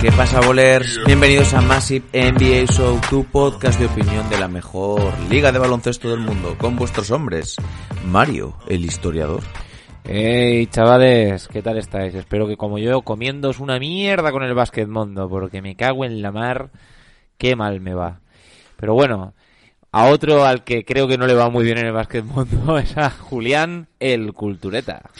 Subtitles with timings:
[0.00, 1.00] ¿Qué pasa, bolers?
[1.06, 6.10] Bienvenidos a Massive NBA Show, tu podcast de opinión de la mejor liga de baloncesto
[6.10, 7.56] del mundo, con vuestros hombres.
[8.06, 9.42] Mario, el historiador.
[10.04, 12.14] Hey chavales, ¿qué tal estáis?
[12.14, 16.22] Espero que como yo comiéndoos una mierda con el básquet mundo, porque me cago en
[16.22, 16.70] la mar,
[17.36, 18.20] qué mal me va.
[18.76, 19.34] Pero bueno,
[19.90, 22.78] a otro al que creo que no le va muy bien en el básquet mundo
[22.78, 25.10] es a Julián, el cultureta.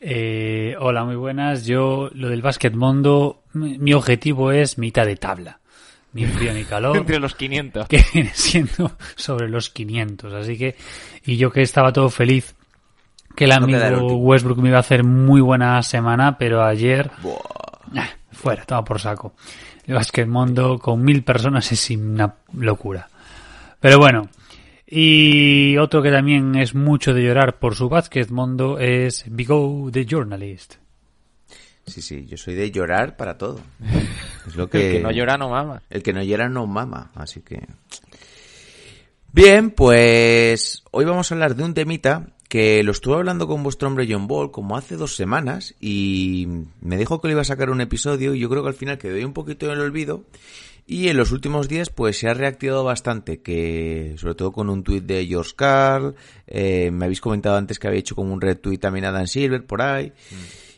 [0.00, 1.66] Eh, hola, muy buenas.
[1.66, 5.60] Yo, lo del básquet mundo, mi objetivo es mitad de tabla.
[6.12, 6.96] Ni frío ni calor.
[6.98, 7.88] Entre los 500.
[7.88, 10.32] que viene siendo sobre los 500.
[10.34, 10.76] Así que,
[11.24, 12.54] y yo que estaba todo feliz
[13.36, 14.16] que el No queda el amigo.
[14.16, 17.10] Westbrook me iba a hacer muy buena semana, pero ayer,
[17.96, 19.34] ah, fuera, toma por saco.
[19.86, 23.08] El básquet mundo con mil personas es una locura.
[23.80, 24.28] Pero bueno,
[24.90, 30.06] y otro que también es mucho de llorar por su básquet mundo es Bigo the
[30.06, 30.76] Journalist.
[31.86, 33.60] Sí, sí, yo soy de llorar para todo.
[34.46, 34.92] Es lo El que...
[34.92, 35.82] que no llora no mama.
[35.90, 37.66] El que no llora no mama, así que...
[39.30, 43.88] Bien, pues hoy vamos a hablar de un temita que lo estuve hablando con vuestro
[43.88, 46.48] hombre John Ball como hace dos semanas y
[46.80, 48.96] me dijo que le iba a sacar un episodio y yo creo que al final
[48.96, 50.24] quedó un poquito en el olvido
[50.90, 54.82] y en los últimos días pues se ha reactivado bastante, que sobre todo con un
[54.82, 56.14] tuit de George Carl,
[56.46, 59.66] eh, me habéis comentado antes que había hecho como un retweet también a Dan Silver
[59.66, 60.14] por ahí.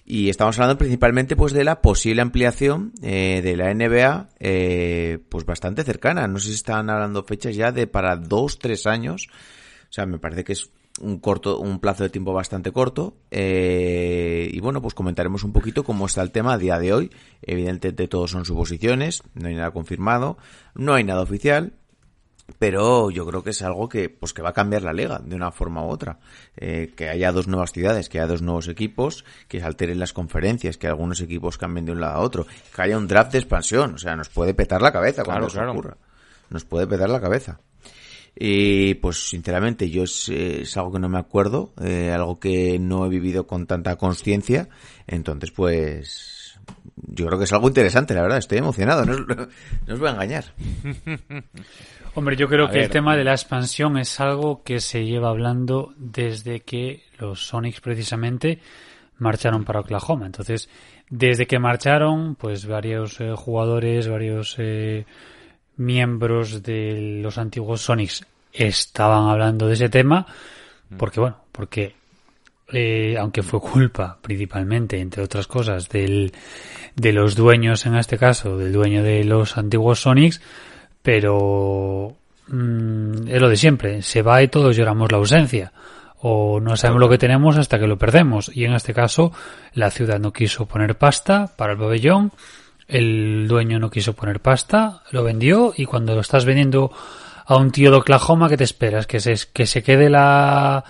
[0.05, 5.44] Y estamos hablando principalmente pues de la posible ampliación eh, de la NBA, eh, pues
[5.44, 6.27] bastante cercana.
[6.27, 9.28] No sé si están hablando fechas ya de para dos, tres años.
[9.89, 13.16] O sea, me parece que es un corto, un plazo de tiempo bastante corto.
[13.30, 17.10] Eh, y bueno, pues comentaremos un poquito cómo está el tema a día de hoy.
[17.42, 20.36] Evidentemente todos son suposiciones, no hay nada confirmado,
[20.74, 21.74] no hay nada oficial
[22.58, 25.36] pero yo creo que es algo que pues que va a cambiar la liga de
[25.36, 26.18] una forma u otra
[26.56, 30.12] Eh, que haya dos nuevas ciudades que haya dos nuevos equipos que se alteren las
[30.12, 33.39] conferencias que algunos equipos cambien de un lado a otro que haya un draft de
[33.39, 35.72] expansión o sea nos puede petar la cabeza cuando Claro, eso claro.
[35.72, 35.96] ocurra
[36.51, 37.61] nos puede petar la cabeza
[38.35, 43.07] y pues sinceramente yo es, es algo que no me acuerdo eh, algo que no
[43.07, 44.68] he vivido con tanta conciencia
[45.07, 46.58] entonces pues
[46.96, 49.20] yo creo que es algo interesante la verdad estoy emocionado no os,
[49.86, 50.45] no os voy a engañar.
[52.14, 55.29] Hombre, yo creo A que el tema de la expansión es algo que se lleva
[55.29, 58.58] hablando desde que los Sonics precisamente
[59.19, 60.27] marcharon para Oklahoma.
[60.27, 60.69] Entonces,
[61.08, 65.07] desde que marcharon, pues varios eh, jugadores, varios eh,
[65.80, 70.27] miembros de los antiguos Sonics estaban hablando de ese tema,
[70.96, 71.95] porque bueno, porque
[72.73, 76.33] eh, aunque fue culpa principalmente, entre otras cosas, del,
[76.95, 80.40] de los dueños, en este caso, del dueño de los antiguos Sonics,
[81.02, 82.17] pero
[82.48, 85.73] mm, es lo de siempre, se va y todos lloramos la ausencia.
[86.23, 88.51] O no sabemos lo que tenemos hasta que lo perdemos.
[88.55, 89.33] Y en este caso,
[89.73, 92.30] la ciudad no quiso poner pasta para el pabellón,
[92.90, 96.90] el dueño no quiso poner pasta, lo vendió y cuando lo estás vendiendo
[97.46, 99.06] a un tío de Oklahoma, ¿qué te esperas?
[99.06, 100.84] ¿Que se, que se quede la,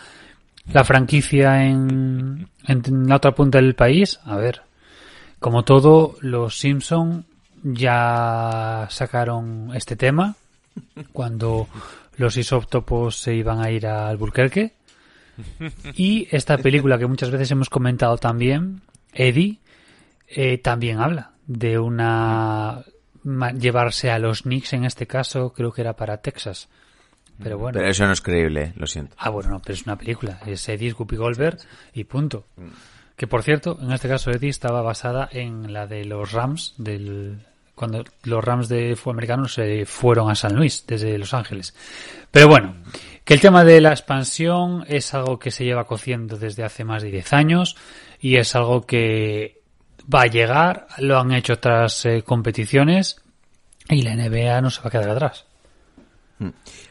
[0.72, 4.18] la franquicia en, en la otra punta del país?
[4.24, 4.62] A ver,
[5.38, 7.26] como todo, los Simpson
[7.62, 10.36] ya sacaron este tema
[11.12, 11.68] cuando
[12.16, 14.72] los isótopos se iban a ir a Albuquerque.
[15.94, 18.82] Y esta película que muchas veces hemos comentado también,
[19.14, 19.58] Eddie,
[20.28, 22.84] eh, también habla de una
[23.58, 26.68] llevarse a los Knicks en este caso, creo que era para Texas.
[27.42, 27.78] Pero bueno.
[27.78, 30.38] pero eso no es creíble lo siento Ah, bueno, no, pero es una película.
[30.46, 31.58] Es Eddie, Guppy Goldberg
[31.92, 32.46] y punto.
[33.16, 37.40] Que por cierto, en este caso Eddie estaba basada en la de los Rams del
[37.74, 41.74] cuando los Rams de fútbol americano se fueron a San Luis desde Los Ángeles.
[42.30, 42.76] Pero bueno,
[43.24, 47.02] que el tema de la expansión es algo que se lleva cociendo desde hace más
[47.02, 47.76] de 10 años
[48.20, 49.59] y es algo que
[50.12, 53.22] va a llegar, lo han hecho otras eh, competiciones
[53.88, 55.46] y la NBA no se va a quedar atrás.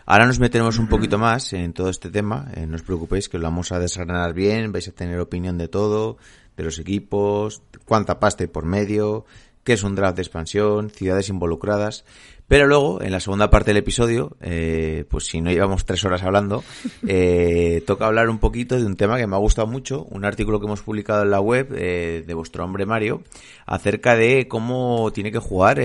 [0.06, 2.52] Ahora nos meteremos un poquito más en todo este tema.
[2.56, 4.72] eh, no os preocupéis que lo vamos a desgranar bien.
[4.72, 6.18] Vais a tener opinión de todo,
[6.56, 9.26] de los equipos, cuánta pasta hay por medio,
[9.70, 12.04] qué es un draft de expansión, ciudades involucradas.
[12.48, 16.24] Pero luego, en la segunda parte del episodio, eh, pues si no llevamos tres horas
[16.24, 16.64] hablando,
[17.08, 20.60] eh, toca hablar un poquito de un tema que me ha gustado mucho, un artículo
[20.60, 23.22] que hemos publicado en la web eh, de vuestro hombre Mario,
[23.68, 25.80] acerca de cómo tiene que jugar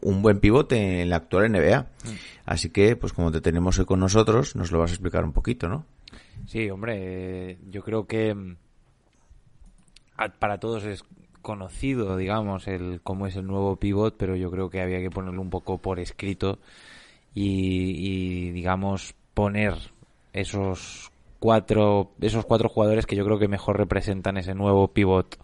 [0.00, 1.88] un buen pivote en la actual NBA.
[2.46, 5.34] Así que, pues como te tenemos hoy con nosotros, nos lo vas a explicar un
[5.34, 5.84] poquito, ¿no?
[6.46, 8.56] Sí, hombre, yo creo que mm,
[10.38, 11.04] para todos es
[11.46, 15.40] conocido, digamos, el cómo es el nuevo pivot, pero yo creo que había que ponerlo
[15.40, 16.58] un poco por escrito
[17.36, 19.74] y, y, digamos poner
[20.32, 25.38] esos cuatro esos cuatro jugadores que yo creo que mejor representan ese nuevo pivot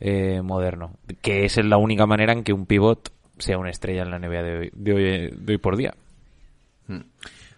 [0.00, 4.10] eh, moderno, que es la única manera en que un pivot sea una estrella en
[4.10, 5.94] la NBA de hoy, de hoy, de hoy por día.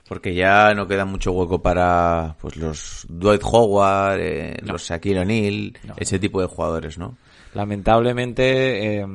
[0.09, 5.79] Porque ya no queda mucho hueco para pues los Dwight Howard, eh, los Shaquille O'Neal,
[5.85, 5.95] No.
[5.99, 7.17] ese tipo de jugadores, ¿no?
[7.55, 9.07] Lamentablemente eh,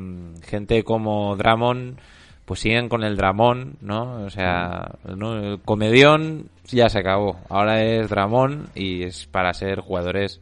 [0.43, 1.97] gente como Dramon
[2.45, 4.23] pues siguen con el Dramón, ¿no?
[4.23, 5.35] O sea, ¿no?
[5.35, 7.39] el comedión ya se acabó.
[7.49, 10.39] Ahora es Dramón y es para ser jugadores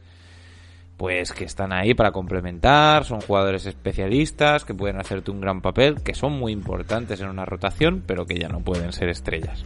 [0.98, 6.02] pues que están ahí para complementar, son jugadores especialistas que pueden hacerte un gran papel,
[6.02, 9.64] que son muy importantes en una rotación, pero que ya no pueden ser estrellas.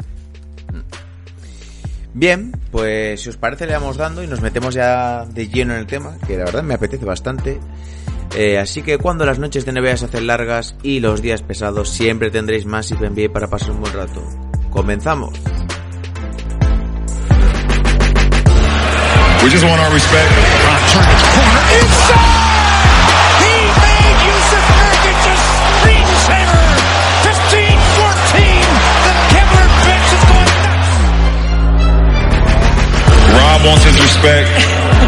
[2.15, 5.81] Bien, pues si os parece le vamos dando y nos metemos ya de lleno en
[5.81, 7.61] el tema, que la verdad me apetece bastante.
[8.37, 11.89] Eh, así que cuando las noches de NBA se hacen largas y los días pesados,
[11.89, 14.23] siempre tendréis más NBA para pasar un buen rato.
[14.71, 15.33] ¡Comenzamos!
[19.43, 20.29] We just want our respect.
[23.39, 25.35] He made Yusuf Nurkic a
[25.81, 26.69] screensaver.
[27.23, 28.45] 15-14.
[29.05, 30.91] The Kevlar bench is going nuts.
[33.33, 34.78] Rob wants his respect.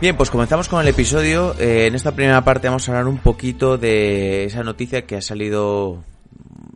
[0.00, 1.56] Bien, pues comenzamos con el episodio.
[1.58, 5.20] Eh, en esta primera parte vamos a hablar un poquito de esa noticia que ha
[5.20, 6.04] salido,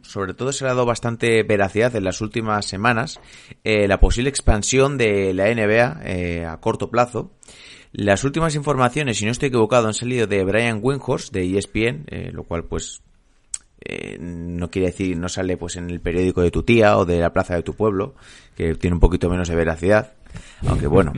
[0.03, 3.21] sobre todo se ha dado bastante veracidad en las últimas semanas,
[3.65, 7.33] eh, la posible expansión de la NBA eh, a corto plazo.
[7.93, 12.31] Las últimas informaciones, si no estoy equivocado, han salido de Brian Windhorst de ESPN, eh,
[12.33, 13.03] lo cual pues
[13.85, 17.19] eh, no quiere decir no sale pues en el periódico de tu tía o de
[17.19, 18.15] la plaza de tu pueblo,
[18.57, 20.15] que tiene un poquito menos de veracidad.
[20.67, 21.13] Aunque bueno,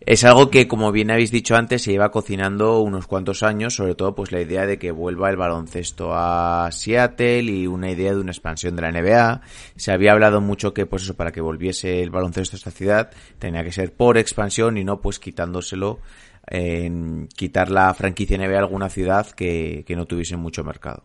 [0.00, 3.94] es algo que como bien habéis dicho antes se lleva cocinando unos cuantos años, sobre
[3.94, 8.20] todo pues la idea de que vuelva el baloncesto a Seattle y una idea de
[8.20, 9.40] una expansión de la NBA.
[9.76, 13.10] Se había hablado mucho que pues eso para que volviese el baloncesto a esta ciudad
[13.38, 16.00] tenía que ser por expansión y no pues quitándoselo
[16.46, 21.04] en quitar la franquicia NBA a alguna ciudad que, que no tuviese mucho mercado.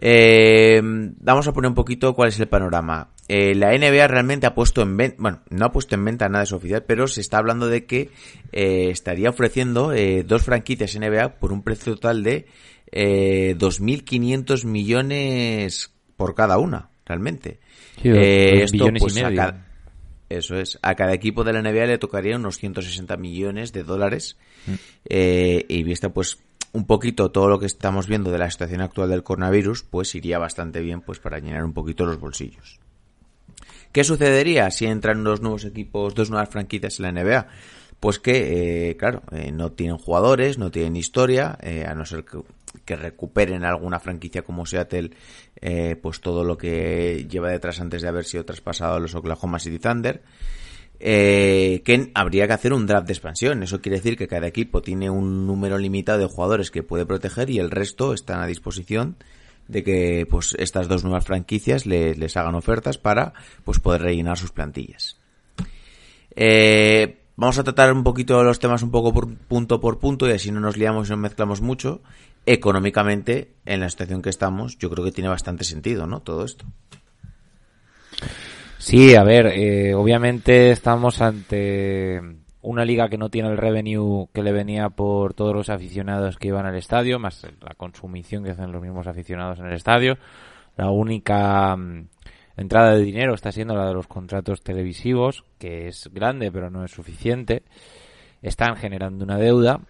[0.00, 3.10] Eh, vamos a poner un poquito cuál es el panorama.
[3.28, 6.40] Eh, la NBA realmente ha puesto en venta, bueno, no ha puesto en venta nada
[6.40, 8.10] de su oficial, pero se está hablando de que
[8.52, 12.46] eh, estaría ofreciendo eh, dos franquicias NBA por un precio total de
[12.90, 17.60] eh, 2.500 millones por cada una, realmente.
[18.02, 19.36] Sí, Eh, esto, y pues, medio.
[19.36, 19.64] cada-
[20.30, 24.36] eso es, a cada equipo de la NBA le tocaría unos 160 millones de dólares.
[25.06, 26.38] Eh, y vista pues
[26.72, 30.38] un poquito todo lo que estamos viendo de la situación actual del coronavirus, pues iría
[30.38, 32.78] bastante bien pues para llenar un poquito los bolsillos.
[33.92, 37.46] ¿Qué sucedería si entran dos nuevos equipos, dos nuevas franquicias en la NBA?
[38.00, 42.24] Pues que, eh, claro, eh, no tienen jugadores, no tienen historia, eh, a no ser
[42.24, 45.10] que, recuperen alguna franquicia como Seattle,
[46.00, 49.78] pues todo lo que lleva detrás antes de haber sido traspasado a los Oklahoma City
[49.78, 50.22] Thunder
[51.00, 53.62] eh, que habría que hacer un draft de expansión.
[53.62, 57.50] Eso quiere decir que cada equipo tiene un número limitado de jugadores que puede proteger
[57.50, 59.16] y el resto están a disposición
[59.68, 63.32] de que pues estas dos nuevas franquicias le- les hagan ofertas para
[63.64, 65.16] pues poder rellenar sus plantillas.
[66.34, 70.32] Eh, vamos a tratar un poquito los temas un poco por punto por punto y
[70.32, 72.00] así no nos liamos y no mezclamos mucho.
[72.46, 76.20] Económicamente, en la situación que estamos, yo creo que tiene bastante sentido, ¿no?
[76.20, 76.64] Todo esto.
[78.78, 82.20] Sí, a ver, eh, obviamente estamos ante
[82.60, 86.48] una liga que no tiene el revenue que le venía por todos los aficionados que
[86.48, 90.18] iban al estadio, más la consumición que hacen los mismos aficionados en el estadio.
[90.76, 92.08] La única mm,
[92.56, 96.84] entrada de dinero está siendo la de los contratos televisivos, que es grande pero no
[96.84, 97.62] es suficiente.
[98.42, 99.80] Están generando una deuda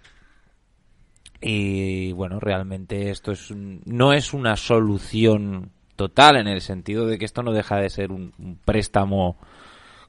[1.41, 7.19] y bueno, realmente esto es un- no es una solución total en el sentido de
[7.19, 9.37] que esto no deja de ser un, un préstamo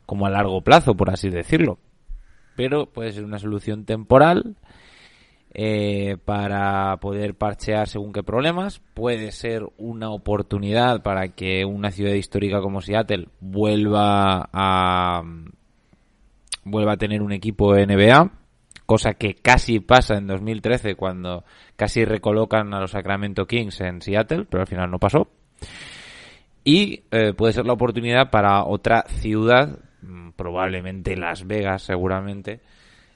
[0.06, 1.78] como a largo plazo, por así decirlo.
[2.60, 4.58] Pero puede ser una solución temporal
[5.54, 8.82] eh, para poder parchear según qué problemas.
[8.94, 15.24] Puede ser una oportunidad para que una ciudad histórica como Seattle vuelva a
[16.66, 18.30] vuelva a tener un equipo NBA,
[18.86, 21.46] cosa que casi pasa en 2013 cuando
[21.78, 25.30] casi recolocan a los Sacramento Kings en Seattle, pero al final no pasó.
[26.66, 29.80] Y eh, puede ser la oportunidad para otra ciudad,
[30.36, 32.62] probablemente Las Vegas seguramente,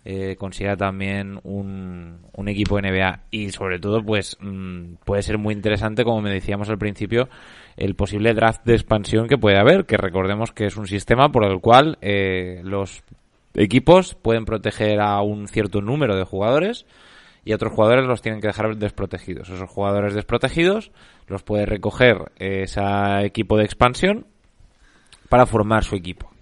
[0.06, 5.54] eh, consiga también un, un equipo NBA y sobre todo pues mm, puede ser muy
[5.54, 7.30] interesante como me decíamos al principio
[7.78, 11.46] el posible draft de expansión que puede haber que recordemos que es un sistema por
[11.46, 13.02] el cual eh, los
[13.54, 16.86] equipos pueden proteger a un cierto número de jugadores
[17.46, 19.50] y otros jugadores los tienen que dejar desprotegidos.
[19.50, 20.92] Esos jugadores desprotegidos
[21.28, 22.82] los puede recoger ese
[23.24, 24.26] equipo de expansión
[25.30, 26.33] para formar su equipo.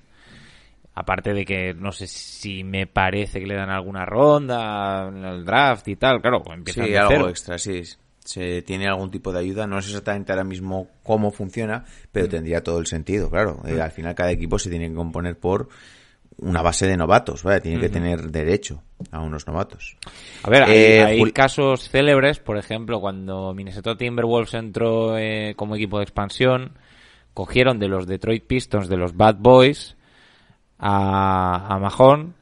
[0.94, 5.46] Aparte de que no sé si me parece que le dan alguna ronda en el
[5.46, 7.82] draft y tal, claro, empiezan Sí, algo extra, sí.
[8.24, 9.66] Se tiene algún tipo de ayuda.
[9.66, 13.62] No sé exactamente ahora mismo cómo funciona, pero tendría todo el sentido, claro.
[13.66, 15.70] Eh, al final cada equipo se tiene que componer por
[16.38, 17.62] una base de novatos, ¿vale?
[17.62, 19.96] Tiene que tener derecho a unos novatos.
[20.44, 25.76] A ver, hay, Eh, hay casos célebres, por ejemplo, cuando Minnesota Timberwolves entró eh, como
[25.76, 26.74] equipo de expansión,
[27.34, 29.96] cogieron de los Detroit Pistons, de los Bad Boys,
[30.82, 32.34] a, a Mahon,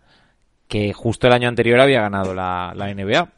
[0.67, 3.29] que justo el año anterior había ganado la, la NBA,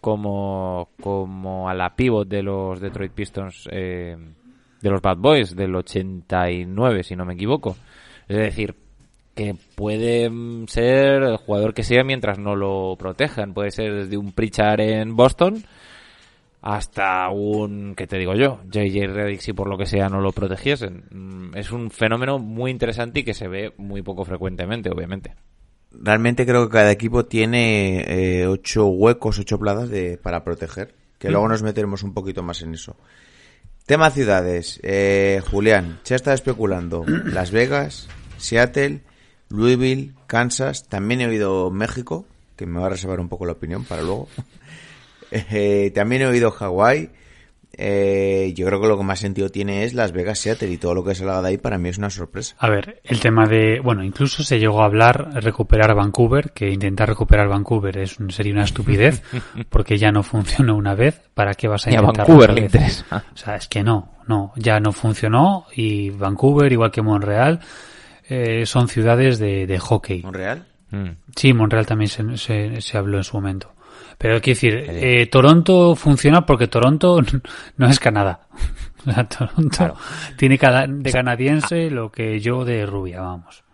[0.00, 4.16] como, como a la pivot de los Detroit Pistons, eh,
[4.80, 7.76] de los Bad Boys, del 89, si no me equivoco.
[8.26, 8.74] Es decir,
[9.34, 13.54] que puede mm, ser el jugador que sea mientras no lo protejan.
[13.54, 15.62] Puede ser desde un Pritchard en Boston
[16.62, 18.60] hasta un, ¿qué te digo yo?
[18.70, 21.04] JJ Redick si por lo que sea no lo protegiesen.
[21.10, 25.34] Mm, Es un fenómeno muy interesante y que se ve muy poco frecuentemente, obviamente.
[25.90, 30.94] Realmente creo que cada equipo tiene eh, ocho huecos, ocho plazas de, para proteger.
[31.18, 32.96] Que luego nos meteremos un poquito más en eso.
[33.84, 34.80] Tema ciudades.
[34.84, 37.04] Eh, Julián, se estado especulando.
[37.26, 39.00] Las Vegas, Seattle,
[39.48, 40.88] Louisville, Kansas.
[40.88, 42.24] También he oído México,
[42.56, 44.28] que me va a reservar un poco la opinión para luego.
[45.32, 47.10] Eh, también he oído Hawái.
[47.74, 50.94] Eh, yo creo que lo que más sentido tiene es Las Vegas, Seattle y todo
[50.94, 52.54] lo que salga de ahí para mí es una sorpresa.
[52.58, 57.08] A ver, el tema de, bueno, incluso se llegó a hablar recuperar Vancouver, que intentar
[57.08, 59.22] recuperar Vancouver es un- sería una estupidez,
[59.70, 62.60] porque ya no funcionó una vez, ¿para qué vas a Ni a intentar Vancouver le
[62.60, 63.24] interesa.
[63.32, 67.60] O sea, es que no, no, ya no funcionó y Vancouver, igual que Montreal,
[68.28, 70.22] eh, son ciudades de, de hockey.
[70.22, 70.66] ¿Monreal?
[70.90, 71.08] Mm.
[71.34, 73.72] Sí, Montreal también se, se, se habló en su momento.
[74.22, 77.20] Pero quiero decir, eh, Toronto funciona porque Toronto
[77.76, 78.40] no es Canadá.
[79.28, 79.96] Toronto Claro.
[80.36, 83.64] tiene cada, de canadiense lo que yo de rubia, vamos.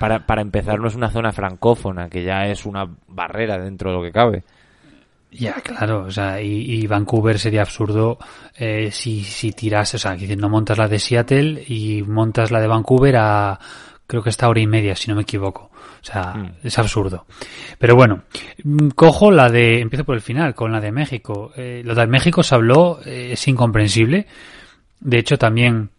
[0.00, 3.96] Para, para empezar, no es una zona francófona, que ya es una barrera dentro de
[3.96, 4.42] lo que cabe.
[5.30, 8.18] Ya, claro, o sea, y, y Vancouver sería absurdo
[8.56, 12.60] eh, si, si tiras, o sea, que no montas la de Seattle y montas la
[12.60, 13.58] de Vancouver a,
[14.06, 15.70] creo que está hora y media, si no me equivoco.
[16.02, 16.50] O sea, Mm.
[16.64, 17.26] es absurdo.
[17.78, 18.24] Pero bueno,
[18.64, 21.52] mm, cojo la de, empiezo por el final, con la de México.
[21.56, 24.26] Eh, lo de México se habló, eh, es incomprensible.
[25.00, 25.90] De hecho, también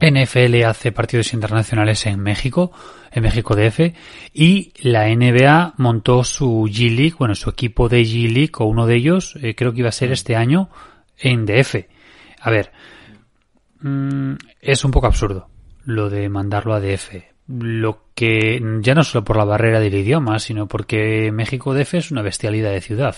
[0.00, 2.72] NFL hace partidos internacionales en México,
[3.10, 3.94] en México DF,
[4.32, 8.86] y la NBA montó su G League, bueno, su equipo de G League, o uno
[8.86, 10.68] de ellos, eh, creo que iba a ser este año,
[11.18, 11.88] en DF.
[12.40, 12.70] A ver,
[13.80, 15.48] mm, es un poco absurdo
[15.84, 17.37] lo de mandarlo a DF.
[17.48, 22.10] Lo que, ya no solo por la barrera del idioma, sino porque México DF es
[22.10, 23.16] una bestialidad de ciudad.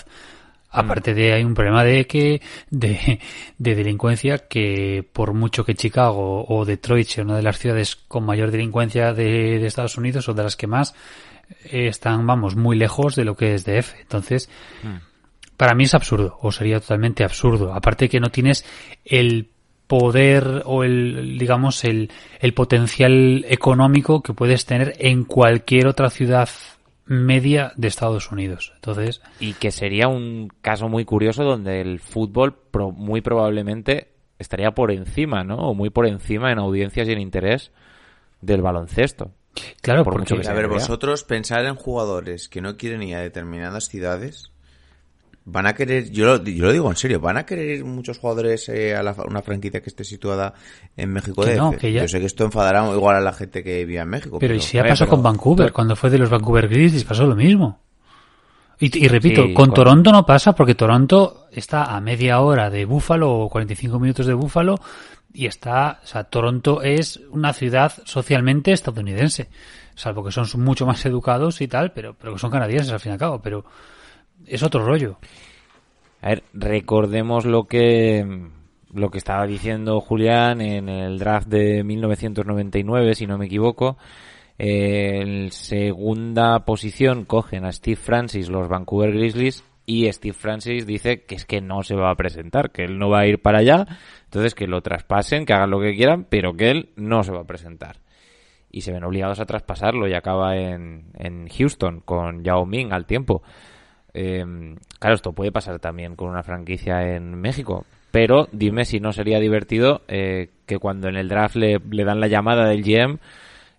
[0.72, 3.18] Aparte de hay un problema de que de,
[3.58, 8.24] de delincuencia que por mucho que Chicago o Detroit sea una de las ciudades con
[8.24, 10.94] mayor delincuencia de, de Estados Unidos o de las que más
[11.64, 14.00] eh, están vamos muy lejos de lo que es DF.
[14.00, 14.48] Entonces
[15.56, 17.74] para mí es absurdo o sería totalmente absurdo.
[17.74, 18.64] Aparte que no tienes
[19.04, 19.50] el
[19.90, 26.48] poder o el digamos el, el potencial económico que puedes tener en cualquier otra ciudad
[27.06, 28.70] media de Estados Unidos.
[28.76, 34.70] Entonces, Y que sería un caso muy curioso donde el fútbol pro- muy probablemente estaría
[34.70, 35.56] por encima, ¿no?
[35.56, 37.72] O muy por encima en audiencias y en interés
[38.40, 39.32] del baloncesto.
[39.82, 43.16] Claro, Por porque mucho que A ver, vosotros pensar en jugadores que no quieren ir
[43.16, 44.52] a determinadas ciudades,
[45.44, 48.18] van a querer, yo lo, yo lo digo en serio, van a querer ir muchos
[48.18, 50.52] jugadores eh, a la- una franquicia que esté situada
[50.96, 51.56] en México Que DF.
[51.58, 54.08] no, que ya- Yo sé que esto enfadará igual a la gente que vive en
[54.08, 54.38] México.
[54.38, 57.26] Pero y si ya pasó pero- con Vancouver, cuando fue de los Vancouver Grizzlies pasó
[57.26, 57.80] lo mismo.
[58.78, 62.70] Y, y repito, Sí, con con- Toronto no pasa porque Toronto está a media hora
[62.70, 64.76] de Búfalo o 45 minutos de Búfalo
[65.34, 69.48] y está, o sea, Toronto es una ciudad socialmente estadounidense,
[69.94, 73.10] salvo que son mucho más educados y tal, pero, pero que son canadienses al fin
[73.10, 73.64] y al cabo, pero
[74.50, 75.18] es otro rollo.
[76.22, 78.50] A ver, recordemos lo que
[78.92, 83.96] lo que estaba diciendo Julián en el draft de 1999, si no me equivoco.
[84.58, 91.24] Eh, en segunda posición cogen a Steve Francis los Vancouver Grizzlies y Steve Francis dice
[91.24, 93.60] que es que no se va a presentar, que él no va a ir para
[93.60, 93.86] allá,
[94.24, 97.40] entonces que lo traspasen, que hagan lo que quieran, pero que él no se va
[97.40, 97.96] a presentar.
[98.70, 103.06] Y se ven obligados a traspasarlo y acaba en, en Houston con Yao Ming al
[103.06, 103.42] tiempo.
[104.14, 104.44] Eh,
[104.98, 107.86] claro, esto puede pasar también con una franquicia en México.
[108.10, 112.20] Pero dime si no sería divertido eh, que cuando en el draft le, le dan
[112.20, 113.18] la llamada del GM,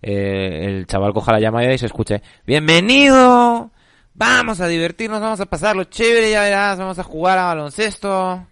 [0.02, 3.70] eh, el chaval coja la llamada y se escuche ¡Bienvenido!
[4.14, 8.46] Vamos a divertirnos, vamos a pasarlo chévere, ya verás, vamos a jugar a baloncesto.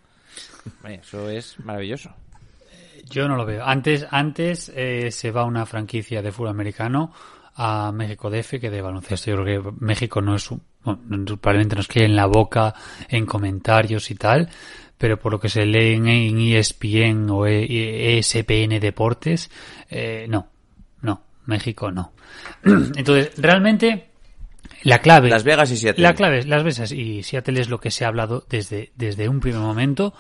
[0.86, 2.12] Eso es maravilloso.
[3.10, 3.66] Yo no lo veo.
[3.66, 7.12] Antes, antes eh, se va una franquicia de fútbol americano
[7.62, 9.30] a México DF que de baloncesto.
[9.32, 12.74] Yo creo que México no es un, bueno, no- probablemente nos quede en la boca
[13.10, 14.50] en comentarios y tal,
[14.98, 19.52] pero por lo que se lee en, ESPN o E- ESPN Deportes,
[19.90, 20.48] eh, no,
[21.02, 22.14] no, México no.
[22.64, 24.08] Entonces, realmente
[24.84, 26.02] la clave Las Vegas y Seattle.
[26.04, 29.28] la clave es Las Vegas y Seattle es lo que se ha hablado desde, desde
[29.28, 30.14] un primer momento.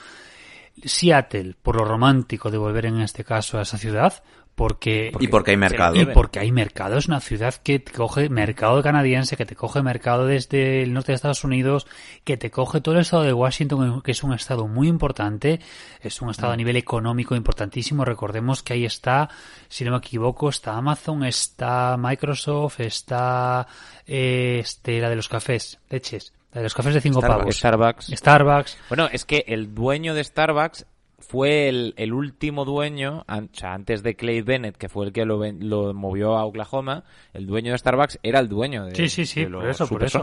[0.83, 4.23] Seattle, por lo romántico de volver en este caso a esa ciudad,
[4.59, 5.13] porque...
[5.21, 5.95] Y porque hay mercado.
[5.95, 6.97] Y porque hay mercado.
[6.97, 11.13] Es una ciudad que te coge mercado canadiense, que te coge mercado desde el norte
[11.13, 11.87] de Estados Unidos,
[12.25, 15.61] que te coge todo el estado de Washington, que es un estado muy importante.
[16.01, 18.03] Es un estado a nivel económico importantísimo.
[18.03, 19.29] Recordemos que ahí está,
[19.69, 23.65] si no me equivoco, está Amazon, está Microsoft, está
[24.05, 26.33] eh, este, la de los cafés, leches.
[26.51, 27.39] La de los cafés de cinco Starbucks.
[27.39, 27.55] pavos.
[27.55, 28.05] Starbucks.
[28.07, 28.77] Starbucks.
[28.89, 30.85] Bueno, es que el dueño de Starbucks
[31.19, 35.13] fue el, el último dueño, an- o sea, antes de Clay Bennett, que fue el
[35.13, 37.03] que lo, lo movió a Oklahoma,
[37.33, 40.03] el dueño de Starbucks era el dueño de, Sí, sí, sí, de por eso, por
[40.03, 40.19] eso.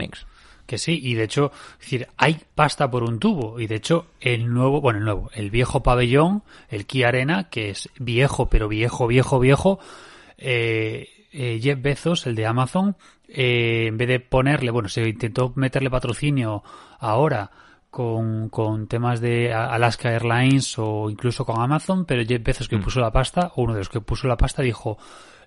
[0.66, 3.61] Que sí, y de hecho, es decir, hay pasta por un tubo.
[3.61, 7.70] Y de hecho, el nuevo, bueno, el nuevo, el viejo pabellón, el Kia Arena, que
[7.70, 9.78] es viejo, pero viejo, viejo, viejo,
[10.38, 12.96] eh, eh, Jeff Bezos, el de Amazon,
[13.28, 16.62] eh, en vez de ponerle, bueno, se intentó meterle patrocinio
[16.98, 17.50] ahora
[17.96, 23.00] con, con temas de Alaska Airlines o incluso con Amazon, pero Jeff Bezos que puso
[23.00, 24.98] la pasta, o uno de los que puso la pasta, dijo,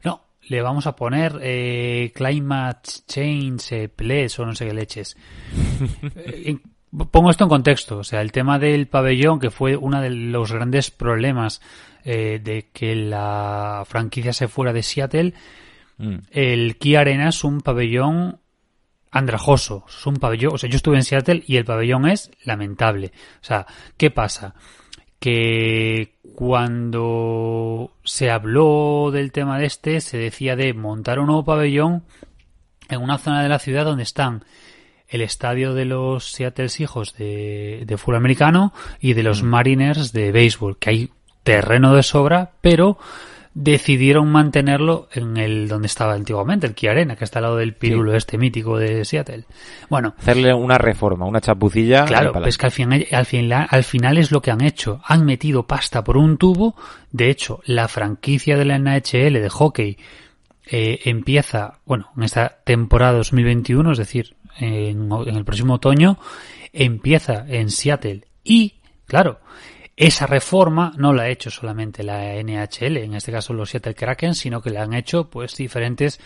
[0.04, 5.16] no, le vamos a poner eh, Climate Change eh, Pledge o no sé qué leches.
[6.16, 6.58] Eh,
[7.12, 10.52] Pongo esto en contexto, o sea, el tema del pabellón, que fue uno de los
[10.52, 11.62] grandes problemas
[12.04, 15.36] eh, de que la franquicia se fuera de Seattle,
[16.00, 16.16] Mm.
[16.32, 18.39] el Kia Arena es un pabellón
[19.12, 23.12] andrajoso, es un pabellón, o sea, yo estuve en Seattle y el pabellón es lamentable.
[23.42, 23.66] O sea,
[23.98, 24.54] ¿qué pasa?
[25.20, 32.04] Que cuando se habló del tema de este, se decía de montar un nuevo pabellón
[32.88, 34.46] en una zona de la ciudad donde están
[35.08, 40.32] el estadio de los Seattle Seahawks de, de fútbol americano y de los Mariners de
[40.32, 41.10] béisbol, que hay
[41.44, 43.00] terreno de sobra, pero
[43.54, 47.74] decidieron mantenerlo en el donde estaba antiguamente, el Kia Arena, que está al lado del
[47.74, 49.46] pirulo este mítico de Seattle.
[49.90, 52.06] Bueno, Hacerle una reforma, una chapucilla.
[52.06, 52.46] Claro, pa'lante.
[52.46, 55.02] pues que al final, al, final, al final es lo que han hecho.
[55.06, 56.76] Han metido pasta por un tubo.
[57.12, 59.98] De hecho, la franquicia de la NHL de hockey
[60.72, 66.20] eh, empieza, bueno, en esta temporada 2021, es decir, en, en el próximo otoño,
[66.72, 68.26] empieza en Seattle.
[68.44, 68.76] Y,
[69.08, 69.40] claro,
[70.00, 74.34] esa reforma no la ha hecho solamente la NHL, en este caso los Seattle Kraken,
[74.34, 76.22] sino que la han hecho pues diferentes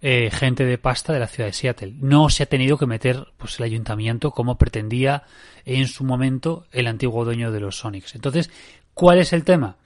[0.00, 1.94] eh, gente de pasta de la ciudad de Seattle.
[2.00, 5.22] No se ha tenido que meter pues el ayuntamiento como pretendía
[5.64, 8.16] en su momento el antiguo dueño de los Sonics.
[8.16, 8.50] Entonces,
[8.92, 9.76] ¿cuál es el tema?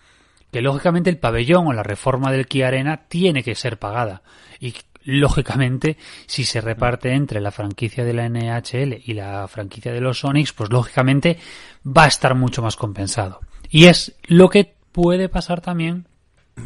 [0.51, 4.23] Que lógicamente el pabellón o la reforma del Kia Arena tiene que ser pagada.
[4.61, 4.73] Y
[5.07, 10.19] lógicamente, si se reparte entre la franquicia de la NHL y la franquicia de los
[10.19, 11.39] Sonics, pues lógicamente
[11.87, 13.41] va a estar mucho más compensado.
[13.71, 16.07] Y es lo que puede pasar también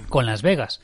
[0.09, 0.81] con Las Vegas.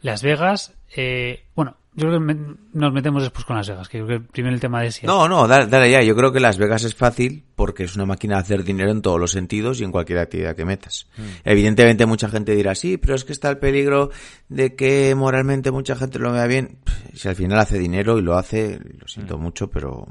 [0.00, 3.98] Las Vegas Eh, bueno, yo creo que me- nos metemos después con Las Vegas, que
[3.98, 6.02] yo creo que primero el tema de si No, no, dale, dale ya.
[6.02, 9.00] Yo creo que Las Vegas es fácil porque es una máquina de hacer dinero en
[9.02, 11.06] todos los sentidos y en cualquier actividad que metas.
[11.44, 14.10] Evidentemente mucha gente dirá, sí, pero es que está el peligro
[14.48, 16.78] de que moralmente mucha gente lo vea bien.
[17.14, 20.08] Si al final hace dinero y lo hace, lo siento mucho, pero...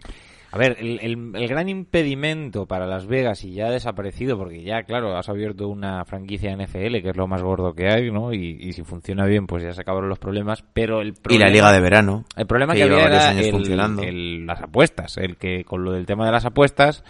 [0.56, 4.62] A ver, el, el- el gran impedimento para Las Vegas y ya ha desaparecido, porque
[4.62, 8.32] ya, claro, has abierto una franquicia NFL, que es lo más gordo que hay, ¿no?
[8.34, 11.46] Y, y si funciona bien, pues ya se acabaron los problemas, pero el Y problema...
[11.46, 12.26] la liga de verano.
[12.36, 14.04] El problema que, que lleva había varios era años el- funcionando.
[14.04, 17.04] el- las apuestas, el que con lo del tema de las apuestas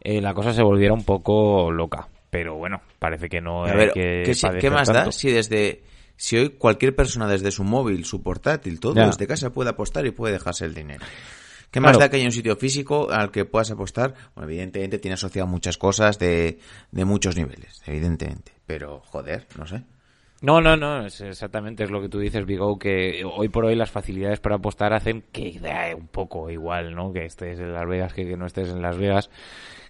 [0.00, 2.06] eh, la cosa se volviera un poco loca.
[2.30, 5.10] Pero bueno, parece que no A hay ver, que ¿qué, si- padecer qué más da
[5.10, 5.82] si desde...
[6.16, 9.06] Si hoy cualquier persona desde su móvil, su portátil, todo Ya.
[9.06, 11.04] desde casa puede apostar y puede dejarse el dinero.
[11.74, 11.94] ¿Qué Claro.
[11.94, 14.14] más da que haya un sitio físico al que puedas apostar?
[14.36, 16.60] Bueno, evidentemente tiene asociado muchas cosas de,
[16.92, 18.52] de muchos niveles, evidentemente.
[18.64, 19.82] Pero, joder, no sé.
[20.40, 23.74] No, no, no, es exactamente es lo que tú dices, Vigo, que hoy por hoy
[23.74, 27.12] las facilidades para apostar hacen que da un poco igual, ¿no?
[27.12, 29.28] Que estés en Las Vegas que que no estés en Las Vegas,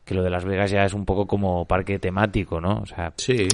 [0.07, 2.79] que lo de Las Vegas ya es un poco como parque temático, ¿no?
[2.79, 3.47] O sea, Sí.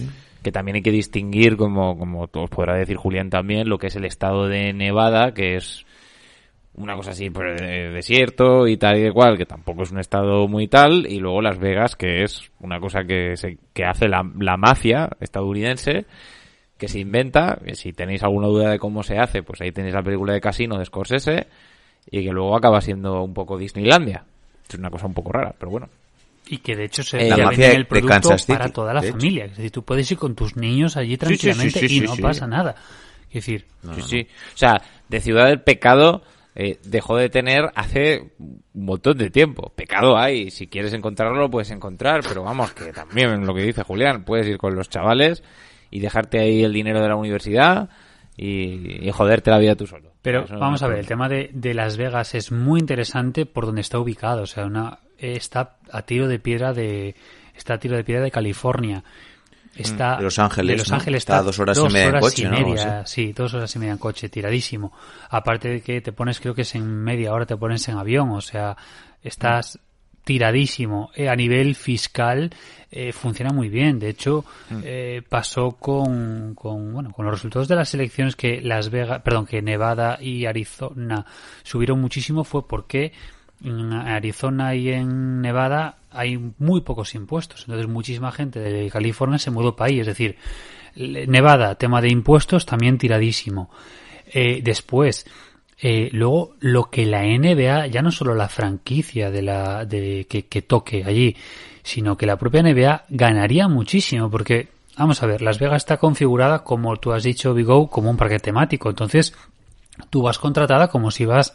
[0.42, 3.96] que también hay que distinguir, como, como os podrá decir Julián también, lo que es
[3.96, 5.84] el estado de Nevada, que es
[6.82, 9.98] una cosa así, pues, de desierto y tal y de cual, que tampoco es un
[10.00, 14.08] estado muy tal, y luego Las Vegas, que es una cosa que, se, que hace
[14.08, 16.06] la, la mafia estadounidense,
[16.78, 19.94] que se inventa, que si tenéis alguna duda de cómo se hace, pues ahí tenéis
[19.94, 21.46] la película de Casino de Scorsese,
[22.10, 24.24] y que luego acaba siendo un poco Disneylandia.
[24.68, 25.88] Es una cosa un poco rara, pero bueno.
[26.48, 29.12] Y que de hecho se Eh, la el producto para toda la hecho.
[29.12, 29.44] familia.
[29.44, 32.06] Es decir, tú puedes ir con tus niños allí sí, tranquilamente sí, sí, y sí,
[32.06, 32.22] no sí.
[32.22, 32.74] pasa nada.
[33.28, 34.26] Es decir, sí, sí.
[34.54, 36.22] O sea, de Ciudad del Pecado
[36.62, 39.72] eh, dejó de tener hace un montón de tiempo.
[39.74, 43.82] Pecado hay, si quieres encontrarlo lo puedes encontrar, pero vamos, que también lo que dice
[43.82, 45.42] Julián, puedes ir con los chavales
[45.90, 47.88] y dejarte ahí el dinero de la universidad
[48.36, 50.12] y, y joderte la vida tú solo.
[50.20, 53.64] Pero Eso vamos a ver, el tema de, de Las Vegas es muy interesante por
[53.64, 54.42] donde está ubicado.
[54.42, 57.14] O sea, una, está a tiro de piedra de
[57.56, 59.02] está a tiro de piedra de California.
[59.80, 60.96] Está Mm, De Los Ángeles, de Los ¿no?
[60.96, 62.50] Ángeles Está a dos horas y media en horas coche, y ¿no?
[62.50, 64.92] Media, sí, dos horas y media en coche, tiradísimo.
[65.30, 68.30] Aparte de que te pones, creo que es en media hora te pones en avión,
[68.30, 68.76] o sea,
[69.22, 69.78] estás
[70.24, 71.10] tiradísimo.
[71.14, 72.50] Eh, a nivel fiscal
[72.90, 73.98] eh, funciona muy bien.
[73.98, 74.44] De hecho,
[74.82, 79.46] eh, pasó con, con, bueno, con los resultados de las elecciones que Las Vegas, perdón,
[79.46, 81.24] que Nevada y Arizona
[81.62, 83.12] subieron muchísimo fue porque
[83.64, 87.62] en Arizona y en Nevada hay muy pocos impuestos.
[87.62, 90.00] Entonces muchísima gente de California se mudó para ahí.
[90.00, 90.36] Es decir,
[90.96, 93.70] Nevada, tema de impuestos, también tiradísimo.
[94.32, 95.26] Eh, después,
[95.80, 100.46] eh, luego lo que la NBA, ya no solo la franquicia de la de que,
[100.46, 101.36] que toque allí,
[101.82, 104.68] sino que la propia NBA ganaría muchísimo porque
[105.00, 108.38] vamos a ver, Las Vegas está configurada como tú has dicho, Vigo, como un parque
[108.38, 108.90] temático.
[108.90, 109.34] Entonces,
[110.10, 111.54] tú vas contratada como si vas,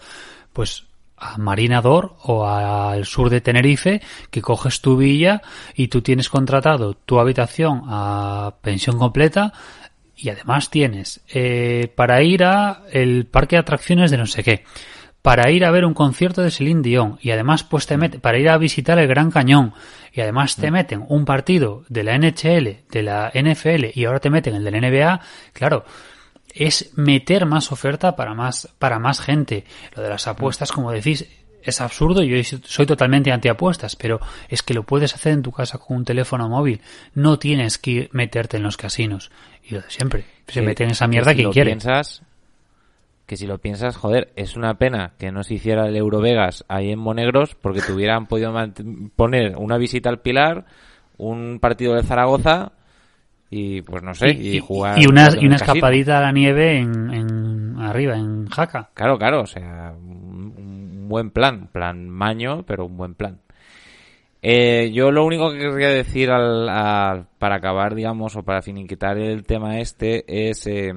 [0.51, 0.85] pues,
[1.17, 5.41] a Marinador o al sur de Tenerife, que coges tu villa
[5.75, 9.53] y tú tienes contratado tu habitación a pensión completa
[10.17, 14.63] y además tienes eh, para ir a el parque de atracciones de no sé qué,
[15.21, 18.37] para ir a ver un concierto de Celine Dion y además pues te meten para
[18.37, 19.73] ir a visitar el Gran Cañón
[20.13, 24.29] y además te meten un partido de la NHL, de la NFL y ahora te
[24.29, 25.19] meten el de la NBA,
[25.51, 25.83] claro,
[26.55, 29.65] es meter más oferta para más para más gente.
[29.95, 31.27] Lo de las apuestas, como decís,
[31.61, 32.23] es absurdo.
[32.23, 36.05] Yo soy totalmente antiapuestas, pero es que lo puedes hacer en tu casa con un
[36.05, 36.81] teléfono móvil.
[37.13, 39.31] No tienes que meterte en los casinos.
[39.63, 40.25] Y lo de siempre.
[40.47, 41.71] Se Que- mete en esa que mierda si quien lo quiere.
[41.71, 42.21] Piensas,
[43.25, 46.91] que si lo piensas, joder, es una pena que no se hiciera el Eurovegas ahí
[46.91, 48.53] en Monegros porque te hubieran podido
[49.15, 50.65] poner una visita al Pilar,
[51.17, 52.73] un partido de Zaragoza
[53.49, 57.13] y pues no sé, y, jugar y una, y una escapadita a la nieve en,
[57.13, 58.89] en arriba, en Jaca.
[58.93, 63.39] Claro, claro, o sea, un, un buen plan, plan maño, pero un buen plan.
[64.41, 69.17] Eh, yo lo único que querría decir al, al- para acabar, digamos, o para finiquitar
[69.17, 70.93] el tema este es eh,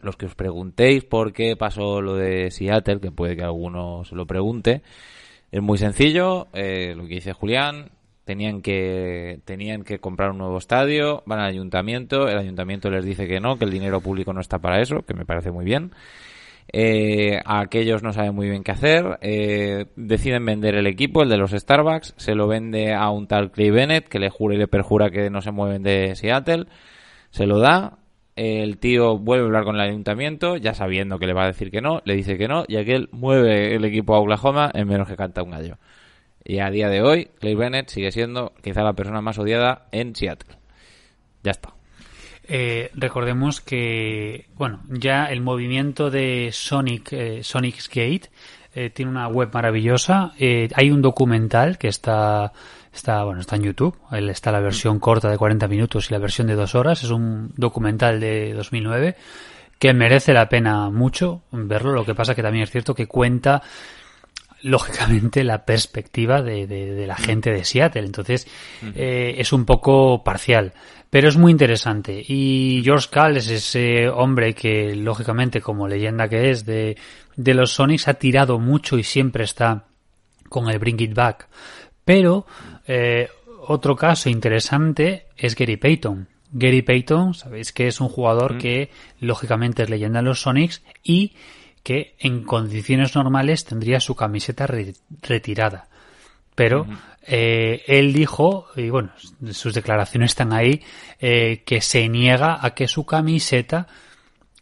[0.00, 4.14] los que os preguntéis por qué pasó lo de Seattle, que puede que alguno se
[4.14, 4.82] lo pregunte.
[5.50, 7.90] Es muy sencillo, eh, lo que dice Julián,
[8.24, 13.26] tenían que tenían que comprar un nuevo estadio, van al ayuntamiento, el ayuntamiento les dice
[13.26, 15.92] que no, que el dinero público no está para eso, que me parece muy bien.
[16.72, 19.18] Eh, aquellos no saben muy bien qué hacer.
[19.20, 22.14] eh, deciden vender el equipo, el de los Starbucks.
[22.16, 25.30] Se lo vende a un tal Clay Bennett que le jura y le perjura que
[25.30, 26.66] no se mueven de Seattle.
[27.30, 27.98] Se lo da.
[28.36, 31.70] El tío vuelve a hablar con el ayuntamiento, ya sabiendo que le va a decir
[31.70, 35.06] que no, le dice que no, y aquel mueve el equipo a Oklahoma en menos
[35.06, 35.76] que canta un gallo.
[36.44, 40.14] Y a día de hoy, Clay Bennett sigue siendo quizá la persona más odiada en
[40.14, 40.56] Seattle.
[41.42, 41.74] Ya está.
[42.46, 48.30] Eh, recordemos que, bueno, ya el movimiento de Sonic, eh, Sonic's Gate,
[48.74, 50.32] eh, tiene una web maravillosa.
[50.38, 52.52] Eh, hay un documental que está,
[52.92, 53.96] está, bueno, está en YouTube.
[54.12, 57.04] Está la versión corta de 40 minutos y la versión de dos horas.
[57.04, 59.16] Es un documental de 2009
[59.78, 61.92] que merece la pena mucho verlo.
[61.92, 63.62] Lo que pasa que también es cierto que cuenta
[64.64, 68.04] lógicamente la perspectiva de, de- de la gente de Seattle.
[68.06, 68.46] Entonces
[68.96, 70.72] eh, es un poco parcial,
[71.10, 72.24] pero es muy interesante.
[72.26, 76.96] Y George Call es ese hombre que lógicamente como leyenda que es de,
[77.36, 79.84] de los Sonics ha tirado mucho y siempre está
[80.48, 81.48] con el Bring It Back.
[82.04, 82.46] Pero
[82.86, 83.28] eh,
[83.66, 86.28] otro caso interesante es Gary Payton.
[86.52, 91.32] Gary Payton, sabéis que es un jugador que lógicamente es leyenda en los Sonics y
[91.84, 95.86] que en condiciones normales tendría su camiseta re- retirada.
[96.56, 96.86] Pero
[97.26, 99.10] eh, él dijo, y bueno,
[99.52, 100.82] sus declaraciones están ahí,
[101.20, 103.86] eh, que se niega a que su camiseta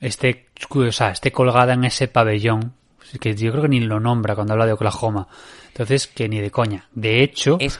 [0.00, 2.72] esté, o sea, esté colgada en ese pabellón,
[3.20, 5.28] que yo creo que ni lo nombra cuando habla de Oklahoma.
[5.68, 6.88] Entonces, que ni de coña.
[6.92, 7.78] De hecho, Es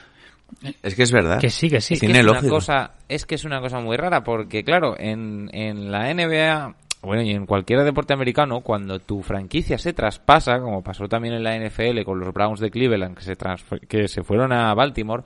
[0.83, 1.41] Es que es verdad.
[1.41, 1.95] que sí, que sí.
[1.95, 5.49] Es que es una cosa, es que es una cosa muy rara porque claro, en,
[5.55, 10.83] en la NBA, bueno, y en cualquier deporte americano, cuando tu franquicia se traspasa, como
[10.83, 13.37] pasó también en la NFL con los Browns de Cleveland que se
[13.89, 15.25] que se fueron a Baltimore,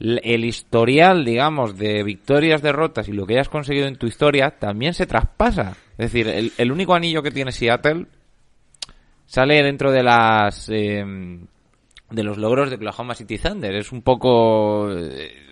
[0.00, 4.94] el historial, digamos, de victorias, derrotas y lo que hayas conseguido en tu historia también
[4.94, 5.76] se traspasa.
[5.92, 8.06] Es decir, el, el único anillo que tiene Seattle
[9.26, 11.04] sale dentro de las eh,
[12.10, 13.74] de los logros de Oklahoma City Thunder.
[13.74, 15.47] Es un poco eh,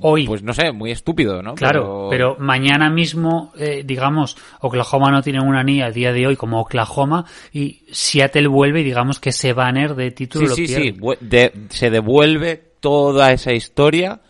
[0.00, 0.26] hoy.
[0.26, 1.54] pues no sé, muy estúpido, ¿no?
[1.54, 6.36] Claro, pero mañana mismo, eh, digamos, Oklahoma no tiene una ni a día de hoy
[6.36, 10.66] como Oklahoma y Seattle vuelve y digamos que ese banner de título sí, lo sí,
[10.66, 14.20] sí, de- se devuelve toda esa historia,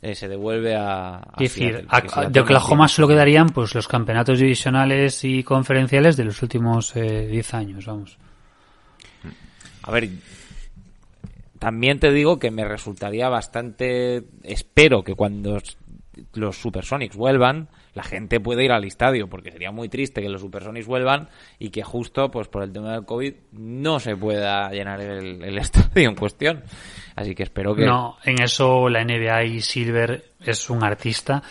[0.00, 3.88] eh, se devuelve a, a Es decir, Seattle, a- de Oklahoma solo quedarían pues los
[3.88, 8.18] campeonatos divisionales y conferenciales de los últimos eh, 10 años, vamos.
[9.82, 10.08] A ver,
[11.64, 15.62] también te digo que me resultaría bastante, espero que cuando
[16.34, 20.42] los Supersonics vuelvan, la gente pueda ir al estadio, porque sería muy triste que los
[20.42, 25.00] Supersonics vuelvan y que justo pues por el tema del COVID no se pueda llenar
[25.00, 26.64] el, el estadio en cuestión.
[27.16, 27.86] Así que espero que...
[27.86, 31.42] No, en eso la NBA y Silver es un artista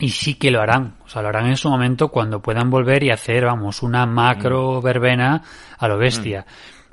[0.00, 0.96] y sí que lo harán.
[1.04, 4.82] O sea, lo harán en su momento cuando puedan volver y hacer, vamos, una macro
[4.82, 5.42] verbena
[5.78, 6.44] a lo bestia.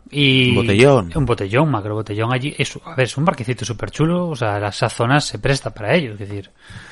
[0.09, 1.11] Y Un botellón.
[1.15, 2.53] Un botellón, macro botellón allí.
[2.57, 4.29] Es, a ver, es un parquecito súper chulo.
[4.29, 6.13] O sea, esa zona se presta para ello.
[6.13, 6.49] Es decir,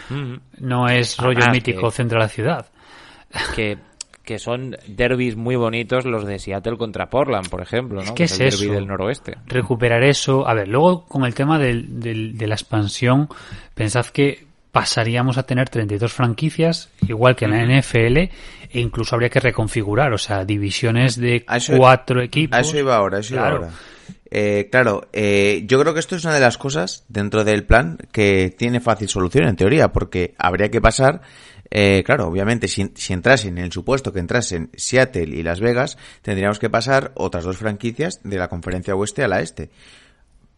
[0.10, 0.36] Mm.
[0.60, 2.66] no es rollo Además mítico que- centro de la ciudad.
[3.56, 3.78] que,
[4.24, 8.14] que son derbis muy bonitos los de Seattle contra Portland, por ejemplo, ¿no?
[8.16, 8.74] que es es el derbi eso.
[8.74, 9.38] del noroeste.
[9.48, 10.48] recuperar eso.
[10.48, 13.28] A ver, luego con el tema del, del- de la expansión,
[13.76, 19.30] pensad que pasaríamos a tener 32 franquicias, igual que en la NFL, e incluso habría
[19.30, 22.58] que reconfigurar, o sea, divisiones de eso- cuatro equipos.
[22.58, 23.56] A eso iba ahora, eso Claro.
[23.58, 23.78] iba ahora.
[24.32, 27.98] Eh, claro, eh, yo creo que esto es una de las cosas dentro del plan
[28.12, 31.22] que tiene fácil solución en teoría, porque habría que pasar,
[31.72, 35.98] eh, claro, obviamente si, si entrasen en el supuesto que entrasen Seattle y Las Vegas,
[36.22, 39.72] tendríamos que pasar otras dos franquicias de la conferencia oeste a la este.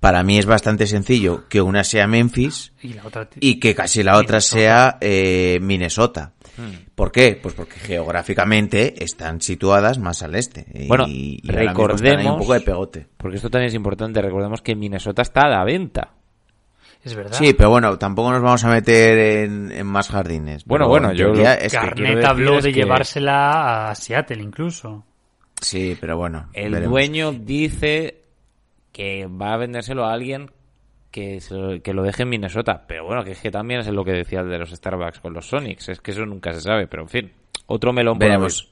[0.01, 4.01] Para mí es bastante sencillo que una sea Memphis Y la otra y que casi
[4.03, 4.59] la otra Minnesota.
[4.59, 6.33] sea eh, Minnesota.
[6.95, 7.39] ¿Por qué?
[7.41, 10.65] Pues porque geográficamente están situadas más al este.
[10.73, 13.07] Y- Bueno, y recordemos- un poco de pegote.
[13.17, 16.11] Porque esto también es importante, recordemos que Minnesota está a la venta.
[17.03, 17.37] Es verdad.
[17.37, 20.65] Sí, pero bueno, tampoco nos vamos a meter en, en más jardines.
[20.65, 25.03] Bueno, bueno, en yo lo- es que- decir habló de que- llevársela a Seattle incluso.
[25.59, 26.49] Sí, pero bueno.
[26.53, 26.91] El veremos.
[26.91, 28.20] dueño dice
[28.91, 30.51] que va a vendérselo a alguien
[31.11, 32.85] que, se lo, que lo deje en Minnesota.
[32.87, 35.33] Pero bueno, que es que también es lo que decía el de los Starbucks con
[35.33, 35.89] los Sonics.
[35.89, 37.31] Es que eso nunca se sabe, pero en fin.
[37.67, 38.69] Otro melón por Veremos.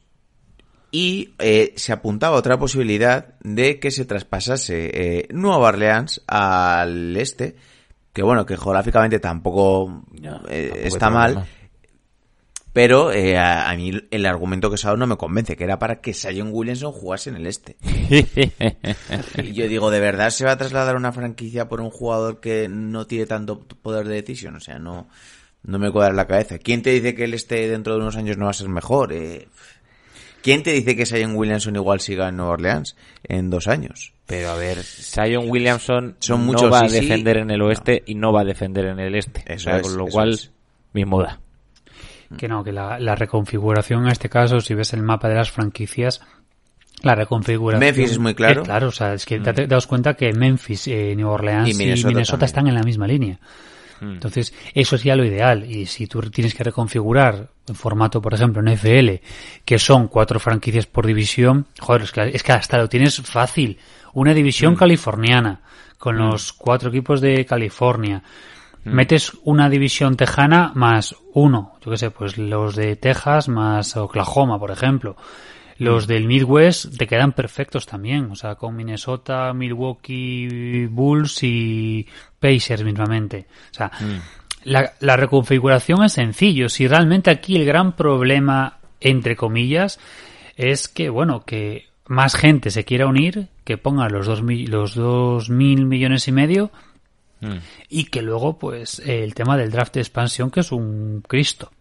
[0.92, 7.56] Y eh, se apuntaba otra posibilidad de que se traspasase eh, Nueva Orleans al este,
[8.12, 11.59] que bueno, que geográficamente tampoco, No, eh, tampoco está mal, problema.
[12.74, 15.64] Pero eh, a, a mí el argumento que se ha dado no me convence, que
[15.64, 17.78] era para que Sion Williamson jugase en el este.
[19.44, 22.68] Y yo digo, ¿de verdad se va a trasladar una franquicia por un jugador que
[22.70, 24.56] no tiene tanto poder de decisión?
[24.56, 25.10] O sea, no,
[25.64, 26.60] no me cuadra la cabeza.
[26.60, 29.14] ¿Quién te dice que él esté dentro de unos años no va a ser mejor?
[29.14, 29.48] Eh,
[30.42, 34.14] ¿Quién te dice que Sion Williamson igual siga en Nueva Orleans en dos años?
[34.26, 37.02] Pero a ver, Zion Williamson Son no va a sí, sí.
[37.02, 39.44] defender en el oeste y no va a defender en el este.
[39.52, 40.52] Eso O sea, es, con lo eso cual, es.
[40.94, 41.40] mismo da.
[42.38, 45.50] Que no, que la, la reconfiguración en este caso, si ves el mapa de las
[45.50, 46.22] franquicias,
[47.02, 47.80] la reconfiguración.
[47.80, 48.62] Memphis es muy claro.
[48.62, 51.70] Eh, claro, o sea, es que te, te das cuenta que Memphis, eh, New Orleans
[51.70, 53.40] Y y Minnesota están en la misma línea.
[54.02, 54.14] Hmm.
[54.14, 55.70] Entonces, eso sería lo ideal.
[55.70, 59.22] Y si tú tienes que reconfigurar en formato, por ejemplo, en FL,
[59.64, 63.78] que son cuatro franquicias por división, joder, es que, es que hasta lo tienes fácil.
[64.14, 65.62] Una división californiana,
[65.98, 68.24] con los cuatro equipos de California.
[68.86, 74.58] Metes una división tejana más uno, yo qué sé, pues los de Texas más Oklahoma,
[74.60, 75.16] por ejemplo.
[75.78, 82.06] Los del Midwest te quedan perfectos también, o sea, con Minnesota, Milwaukee Bulls y
[82.40, 83.48] Pacers mismamente.
[83.72, 83.92] O sea,
[84.64, 86.68] la, la reconfiguración es sencillo.
[86.68, 90.00] Si realmente aquí el gran problema, entre comillas,
[90.58, 95.50] es que, bueno, que más gente se quiera unir, que ponga los dos, los dos
[95.50, 96.72] mil millones y medio
[97.42, 97.58] Mm.
[97.90, 101.72] y que luego, pues, el tema del draft de expansión, que es un Cristo.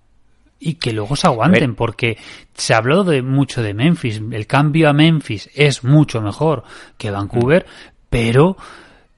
[0.61, 2.19] Y que luego se aguanten, porque
[2.55, 4.21] se habló de mucho de Memphis.
[4.33, 6.65] El cambio a Memphis es mucho mejor
[6.97, 7.65] que Vancouver,
[8.11, 8.57] pero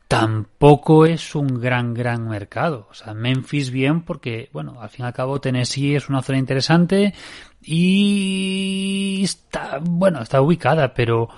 [0.07, 2.88] tampoco es un gran, gran mercado.
[2.90, 6.38] O sea, Memphis bien porque, bueno, al fin y al cabo Tennessee es una zona
[6.38, 7.14] interesante
[7.62, 11.29] y está, bueno, está ubicada, pero,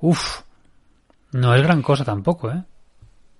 [0.00, 0.40] uff,
[1.32, 2.64] no es gran cosa tampoco, ¿eh?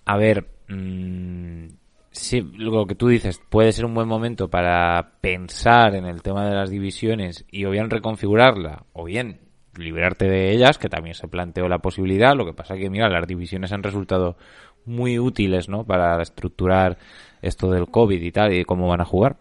[0.04, 1.66] A ver, mm,
[2.10, 6.46] sí, lo que tú dices puede ser un buen momento para pensar en el tema
[6.46, 9.40] de las divisiones y o bien reconfigurarla o bien
[9.76, 12.36] liberarte de ellas, que también se planteó la posibilidad.
[12.36, 14.36] Lo que pasa que, mira, las divisiones han resultado
[14.84, 15.84] muy útiles, ¿no?
[15.84, 16.98] Para estructurar
[17.42, 19.36] esto del COVID y tal y cómo van a jugar.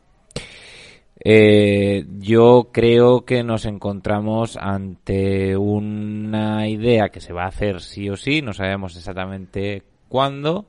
[1.26, 8.10] Eh, yo creo que nos encontramos ante una idea que se va a hacer sí
[8.10, 10.67] o sí, no sabemos exactamente cuándo.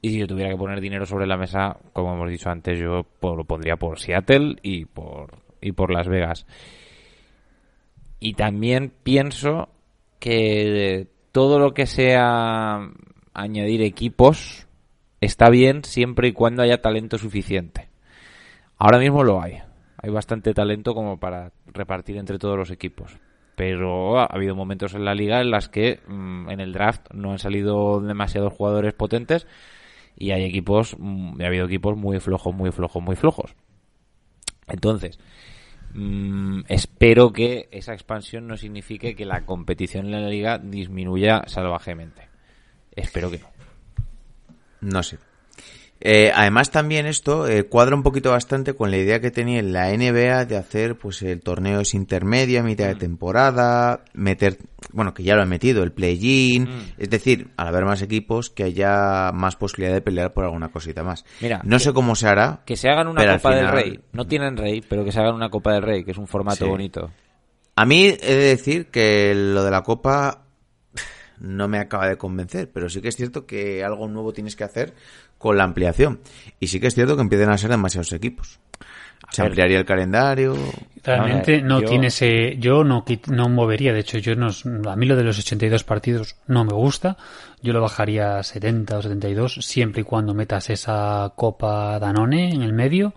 [0.00, 3.04] Y si yo tuviera que poner dinero sobre la mesa, como hemos dicho antes, yo
[3.20, 6.46] lo pondría por Seattle y por, y por Las Vegas.
[8.20, 9.68] Y también pienso
[10.20, 12.88] que todo lo que sea
[13.34, 14.68] añadir equipos
[15.20, 17.88] está bien siempre y cuando haya talento suficiente.
[18.78, 19.58] Ahora mismo lo hay.
[19.96, 23.18] Hay bastante talento como para repartir entre todos los equipos.
[23.54, 27.32] Pero ha habido momentos en la liga en las que mm, en el draft no
[27.32, 29.46] han salido demasiados jugadores potentes
[30.16, 33.54] y hay equipos, mm, ha habido equipos muy flojos, muy flojos, muy flojos.
[34.68, 35.18] Entonces,
[35.94, 42.28] mm, espero que esa expansión no signifique que la competición en la liga disminuya salvajemente.
[42.94, 43.48] Espero que no.
[44.80, 45.18] No sé.
[46.04, 49.72] Eh, además también esto eh, cuadra un poquito bastante con la idea que tenía en
[49.72, 54.58] la NBA de hacer pues el torneo es intermedio a mitad de temporada, meter,
[54.92, 58.64] bueno que ya lo han metido, el play-in, es decir, al haber más equipos que
[58.64, 61.24] haya más posibilidad de pelear por alguna cosita más.
[61.40, 62.62] Mira, no que- sé cómo se hará.
[62.66, 64.00] Que se hagan una Copa del Rey.
[64.10, 66.64] No tienen Rey, pero que se hagan una Copa del Rey, que es un formato
[66.64, 66.68] Sí.
[66.70, 67.12] bonito.
[67.76, 70.40] A mí he de decir que lo de la Copa
[71.38, 74.62] no me acaba de convencer, pero sí que es cierto que algo nuevo tienes que
[74.62, 74.94] hacer
[75.42, 76.20] con la ampliación.
[76.58, 78.58] Y sí que es cierto que empiezan a ser demasiados equipos.
[79.30, 79.50] Se ver.
[79.50, 80.54] ampliaría el calendario.
[81.04, 84.48] Realmente no yo- tiene ese, yo no, no movería, de hecho yo no,
[84.90, 87.16] a mí lo de los 82 partidos no me gusta,
[87.62, 92.62] yo lo bajaría a 70 o 72 siempre y cuando metas esa copa Danone en
[92.62, 93.14] el medio,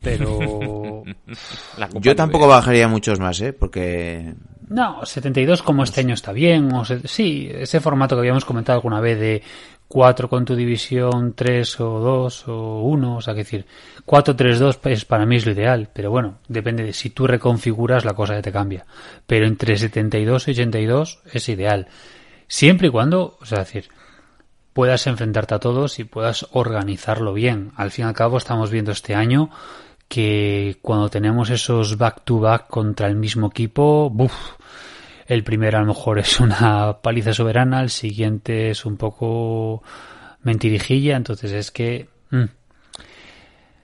[0.00, 1.02] pero
[1.78, 3.52] La Copa Yo tampoco bajaría muchos más, ¿eh?
[3.52, 4.34] Porque
[4.68, 8.78] no, 72 como este año está bien, o se- sí, ese formato que habíamos comentado
[8.78, 9.42] alguna vez de
[9.90, 13.66] 4 con tu división, 3 o 2 o 1, o sea, que decir,
[14.06, 18.14] 4-3-2 es para mí es lo ideal, pero bueno, depende de si tú reconfiguras la
[18.14, 18.86] cosa que te cambia.
[19.26, 21.88] Pero entre 72 y 82 es ideal.
[22.46, 23.88] Siempre y cuando, o sea, decir,
[24.72, 27.72] puedas enfrentarte a todos y puedas organizarlo bien.
[27.74, 29.50] Al fin y al cabo estamos viendo este año
[30.06, 34.52] que cuando tenemos esos back to back contra el mismo equipo, buf,
[35.30, 39.80] el primero a lo mejor es una paliza soberana, el siguiente es un poco
[40.42, 42.46] mentirijilla, entonces es que mm,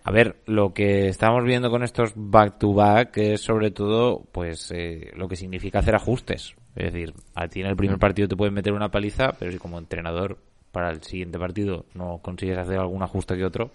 [0.03, 4.73] A ver, lo que estamos viendo con estos back to back es sobre todo, pues,
[4.73, 6.57] eh, lo que significa hacer ajustes.
[6.75, 9.59] Es decir, a ti en el primer partido te pueden meter una paliza, pero si
[9.59, 10.39] como entrenador
[10.73, 13.71] para el siguiente partido no consigues hacer algún ajuste que otro,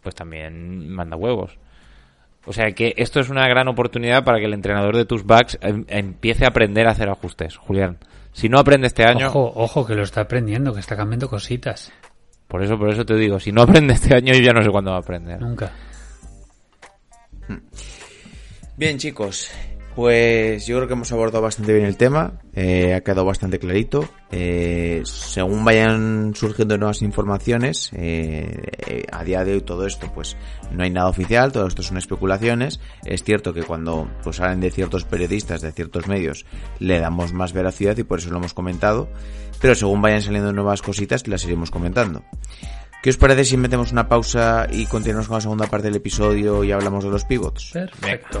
[0.00, 1.58] pues también manda huevos.
[2.48, 5.58] O sea que esto es una gran oportunidad para que el entrenador de tus backs
[5.60, 7.98] em- empiece a aprender a hacer ajustes, Julián.
[8.32, 11.92] Si no aprende este año, ojo, ojo que lo está aprendiendo, que está cambiando cositas.
[12.46, 14.70] por eso, por eso te digo, si no aprende este año, yo ya no sé
[14.70, 15.40] cuándo va a aprender.
[15.40, 15.70] Nunca.
[18.76, 19.50] Bien, chicos,
[19.98, 24.08] pues yo creo que hemos abordado bastante bien el tema, eh, ha quedado bastante clarito.
[24.30, 30.36] Eh, según vayan surgiendo nuevas informaciones, eh, eh, a día de hoy todo esto, pues
[30.70, 32.78] no hay nada oficial, todo esto son especulaciones.
[33.04, 36.46] Es cierto que cuando pues salen de ciertos periodistas, de ciertos medios,
[36.78, 39.08] le damos más veracidad y por eso lo hemos comentado.
[39.60, 42.22] Pero según vayan saliendo nuevas cositas, las iremos comentando.
[43.02, 46.62] ¿Qué os parece si metemos una pausa y continuamos con la segunda parte del episodio
[46.62, 47.72] y hablamos de los pivots?
[47.72, 48.40] Perfecto.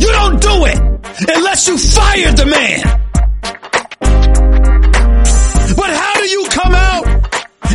[0.00, 0.78] You don't do it
[1.36, 2.80] unless you fired the man.
[5.76, 7.06] But how do you come out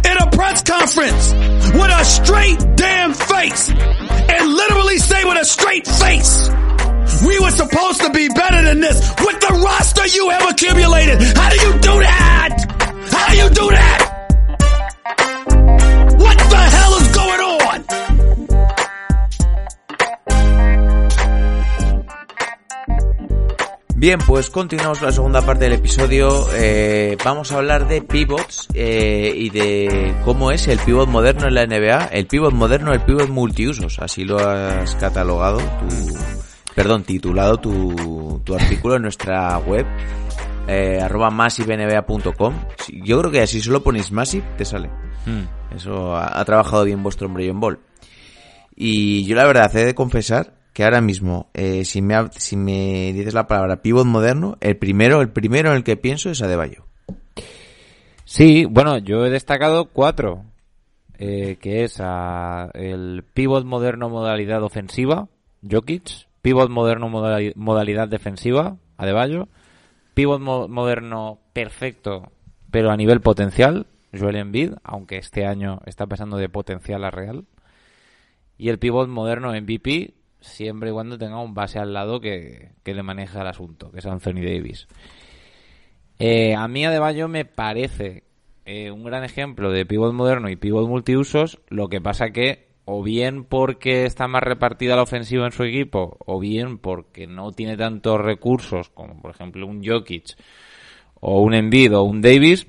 [0.06, 1.34] in a press conference
[1.74, 6.50] with a straight damn face and literally say with a straight face,
[7.28, 11.22] we were supposed to be better than this with the roster you have accumulated?
[11.38, 12.58] How do you do that?
[13.12, 14.02] How do you do that?
[23.98, 26.48] Bien, pues continuamos la segunda parte del episodio.
[26.54, 31.54] Eh, vamos a hablar de pivots eh, y de cómo es el pivot moderno en
[31.54, 32.08] la NBA.
[32.08, 34.00] El pivot moderno, el pivot multiusos.
[34.00, 36.14] Así lo has catalogado, tu,
[36.76, 39.86] perdón, titulado tu, tu artículo en nuestra web.
[40.68, 42.54] Eh, arroba massivenba.com
[43.02, 44.90] Yo creo que si solo ponéis Massive te sale.
[45.74, 47.80] Eso ha, ha trabajado bien vuestro hombre John Ball.
[48.76, 53.14] Y yo la verdad he de confesar que ahora mismo, eh, si, me, si me
[53.14, 56.84] dices la palabra pivot moderno, el primero, el primero en el que pienso es Adebayo.
[58.26, 60.44] Sí, bueno, yo he destacado cuatro,
[61.18, 65.30] eh, que es ah, el pivot moderno modalidad ofensiva,
[65.64, 69.48] Jokic, pivot moderno modali- modalidad defensiva, Adebayo,
[70.14, 72.34] pivot mo- moderno perfecto,
[72.70, 77.46] pero a nivel potencial, Joel Embiid, aunque este año está pasando de potencial a real,
[78.58, 80.14] y el pivot moderno MVP,
[80.46, 84.00] siempre y cuando tenga un base al lado que, que le maneje el asunto, que
[84.00, 84.88] es Anthony Davis.
[86.20, 88.24] Eh, a mí Adebayo me parece
[88.66, 93.02] eh, un gran ejemplo de pivot moderno y pivot multiusos, lo que pasa que o
[93.04, 97.78] bien porque está más repartida la ofensiva en su equipo, o bien porque no tiene
[97.78, 100.36] tantos recursos como por ejemplo un Jokic
[101.20, 102.68] o un Embiid o un Davis,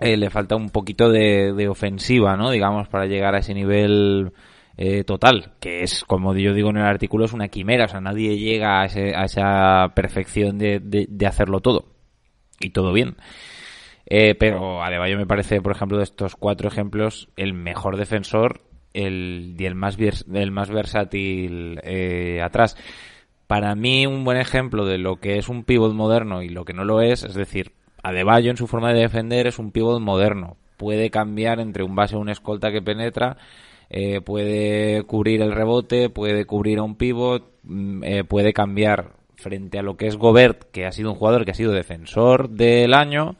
[0.00, 2.50] eh, le falta un poquito de, de ofensiva, ¿no?
[2.50, 4.32] Digamos, para llegar a ese nivel
[4.80, 8.00] eh, total, que es, como yo digo en el artículo, es una quimera, o sea,
[8.00, 11.84] nadie llega a, ese- a esa perfección de, de- de hacerlo todo.
[12.58, 13.16] Y todo bien.
[14.06, 18.62] Eh, pero Adebayo me parece, por ejemplo, de estos cuatro ejemplos, el mejor defensor
[18.92, 22.76] el, y el más, el más versátil eh, atrás.
[23.46, 26.72] Para mí, un buen ejemplo de lo que es un pivot moderno y lo que
[26.72, 27.72] no lo es, es decir,
[28.02, 30.56] Adebayo en su forma de defender es un pivot moderno.
[30.76, 33.36] Puede cambiar entre un base o un escolta que penetra,
[33.90, 39.80] eh, puede cubrir el rebote, puede cubrir a un pivot, mm, eh, puede cambiar frente
[39.80, 42.94] a lo que es Gobert, que ha sido un jugador que ha sido defensor del
[42.94, 43.36] año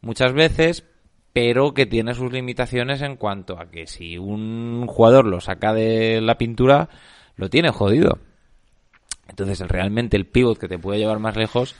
[0.00, 0.84] muchas veces,
[1.32, 6.20] pero que tiene sus limitaciones en cuanto a que si un jugador lo saca de
[6.20, 6.88] la pintura,
[7.36, 8.18] lo tiene jodido.
[9.28, 11.74] Entonces, realmente el pivot que te puede llevar más lejos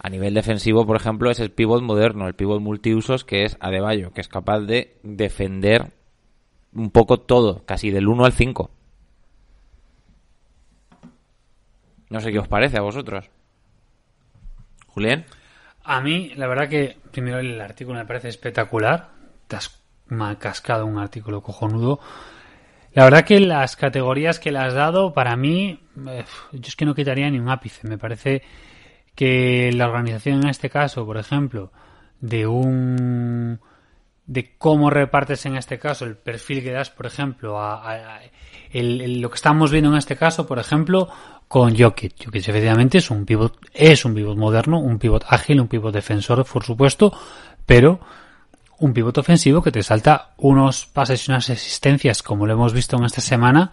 [0.00, 4.12] a nivel defensivo, por ejemplo, es el pivot moderno, el pivot multiusos que es Adebayo,
[4.12, 5.92] que es capaz de defender
[6.74, 8.70] un poco todo, casi del 1 al 5.
[12.10, 13.30] No sé qué os parece a vosotros.
[14.86, 15.24] Julián.
[15.84, 19.10] A mí, la verdad que primero el artículo me parece espectacular.
[19.48, 19.80] Te has
[20.38, 22.00] cascado un artículo cojonudo.
[22.92, 26.84] La verdad que las categorías que le has dado, para mí, eh, yo es que
[26.84, 27.88] no quitaría ni un ápice.
[27.88, 28.42] Me parece
[29.14, 31.72] que la organización en este caso, por ejemplo,
[32.20, 33.60] de un
[34.26, 38.20] de cómo repartes en este caso el perfil que das, por ejemplo, a, a- a-
[38.70, 41.08] el- el- lo que estamos viendo en este caso, por ejemplo,
[41.48, 42.24] con Jokic.
[42.24, 46.44] Jokic efectivamente es un pivot, es un pivot moderno, un pivot ágil, un pivot defensor,
[46.46, 47.12] por supuesto,
[47.66, 48.00] pero
[48.78, 52.96] un pivot ofensivo que te salta unos pases y unas asistencias, como lo hemos visto
[52.96, 53.70] en esta semana,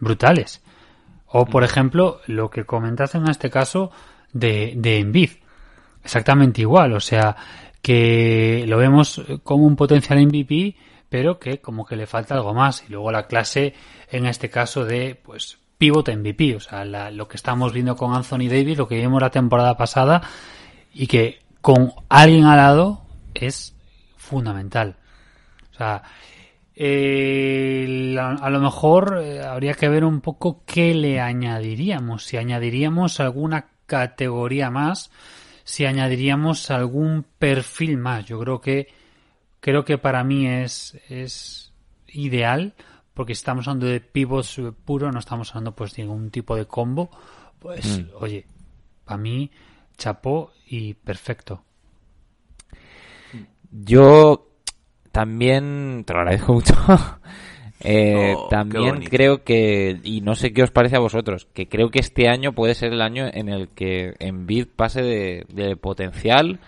[0.00, 0.62] brutales.
[1.26, 3.90] O, por ejemplo, lo que comentas en este caso
[4.32, 5.30] de, de Embiid.
[6.02, 7.34] Exactamente igual, o sea,
[7.84, 10.74] que lo vemos como un potencial MVP,
[11.10, 12.82] pero que como que le falta algo más.
[12.88, 13.74] Y luego la clase,
[14.10, 18.14] en este caso, de pues pivot MVP, o sea, la- lo que estamos viendo con
[18.14, 20.22] Anthony Davis, lo que vimos la temporada pasada,
[20.94, 23.02] y que con alguien al lado
[23.34, 23.76] es
[24.16, 24.96] fundamental.
[25.72, 26.02] O sea,
[26.74, 32.24] eh, a lo mejor eh, habría que ver un poco qué le añadiríamos.
[32.24, 35.10] Si añadiríamos alguna categoría más,
[35.64, 38.24] si añadiríamos algún perfil más.
[38.26, 38.88] Yo creo que
[39.60, 41.72] creo que para mí es es
[42.08, 42.74] ideal,
[43.14, 46.66] porque si estamos hablando de pivots puro, no estamos hablando pues de ningún tipo de
[46.66, 47.10] combo,
[47.58, 48.10] pues Mm.
[48.20, 48.46] oye,
[49.04, 49.50] para mí,
[49.96, 51.62] chapó y perfecto.
[53.70, 54.48] Yo
[55.12, 56.74] también te lo agradezco mucho.
[57.84, 61.90] Eh, Oh, también creo que, y no sé qué os parece a vosotros, que creo
[61.90, 66.60] que este año puede ser el año en el que Embiid pase de, de potencial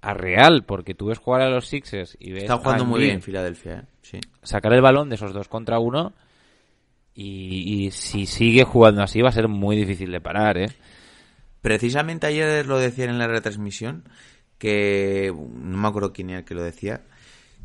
[0.00, 3.22] a real, porque tú ves jugar a los Sixers y ves Está jugando muy bien
[3.22, 3.82] Filadelfia, ¿eh?
[4.02, 4.20] Sí.
[4.42, 6.12] sacar el balón de esos dos contra uno
[7.14, 10.70] y, y si sigue jugando así va a ser muy difícil de parar, ¿eh?
[11.60, 14.02] Precisamente ayer lo decían en la retransmisión,
[14.58, 17.02] que no me acuerdo quién era el que lo decía,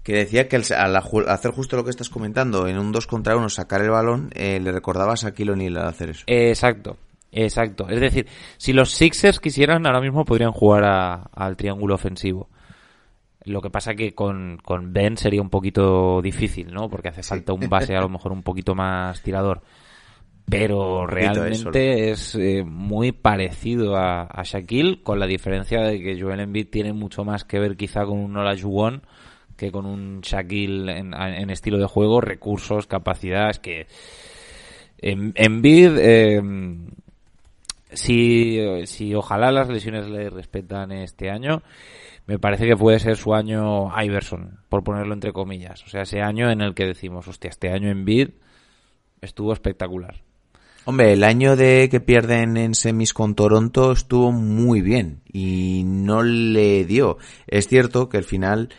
[0.08, 3.50] que decía que al, hacer justo lo que estás comentando, en un 2 contra 1
[3.50, 6.24] sacar el balón, eh, le recordabas a Shaquille O'Neal al hacer eso.
[6.28, 6.96] Exacto,
[7.30, 7.90] exacto.
[7.90, 12.48] Es decir, si los Sixers quisieran, ahora mismo podrían jugar a- al triángulo ofensivo.
[13.44, 16.88] Lo que pasa que con, con Ben sería un poquito difícil, ¿no?
[16.90, 19.62] Porque hace falta un base a lo mejor un poquito más tirador.
[20.50, 26.40] Pero realmente es eh, muy parecido a, a Shaquille, con la diferencia de que Joel
[26.40, 29.02] Embiid tiene mucho más que ver quizá con un Nola Juwon
[29.58, 33.88] que con un Shaquille en, en estilo de juego, recursos, capacidades que...
[35.00, 36.42] En, Embiid, eh,
[37.92, 41.62] si, si ojalá las lesiones le respetan este año,
[42.26, 45.84] me parece que puede ser su año Iverson, por ponerlo entre comillas.
[45.86, 48.30] O sea, ese año en el que decimos, hostia, este año en Bid
[49.22, 50.22] estuvo espectacular.
[50.84, 56.24] Hombre, el año de que pierden en semis con Toronto estuvo muy bien y no
[56.24, 57.18] le dio.
[57.46, 58.70] Es cierto que al final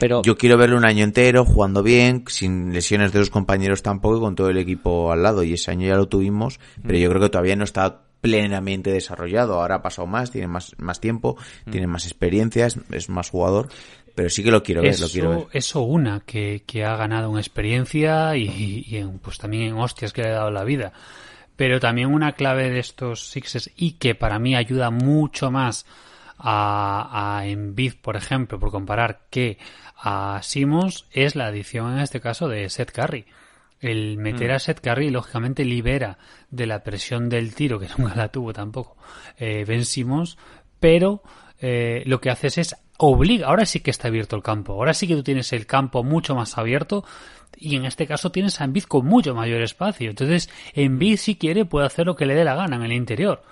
[0.00, 4.16] Pero yo quiero verlo un año entero jugando bien, sin lesiones de los compañeros tampoco
[4.16, 5.42] y con todo el equipo al lado.
[5.42, 9.60] Y ese año ya lo tuvimos, pero yo creo que todavía no está plenamente desarrollado.
[9.60, 11.36] Ahora ha pasado más, tiene más, más tiempo,
[11.70, 13.68] tiene más experiencia, es, más jugador.
[14.14, 15.38] Pero sí que lo quiero ver, lo quiero ver.
[15.38, 20.22] Eso, eso una, que, que ha ganado en experiencia y, pues también en hostias que
[20.22, 20.94] le ha dado la vida.
[21.56, 25.84] Pero también una clave de estos Sixes y que para mí ayuda mucho más
[26.42, 29.58] a, a Embiid, por ejemplo, por comparar que
[29.96, 33.26] a Simmons es la adición en este caso de Seth Curry.
[33.80, 36.18] El meter a Seth Curry lógicamente libera
[36.50, 38.96] de la presión del tiro, que nunca la tuvo tampoco,
[39.38, 40.36] eh, Ben Simmons,
[40.78, 41.22] pero
[41.60, 45.06] eh, lo que haces es obliga, ahora sí que está abierto el campo, ahora sí
[45.06, 47.04] que tú tienes el campo mucho más abierto
[47.56, 50.10] y en este caso tienes a Embiid con mucho mayor espacio.
[50.10, 53.42] Entonces, Embiid si quiere puede hacer lo que le dé la gana en el interior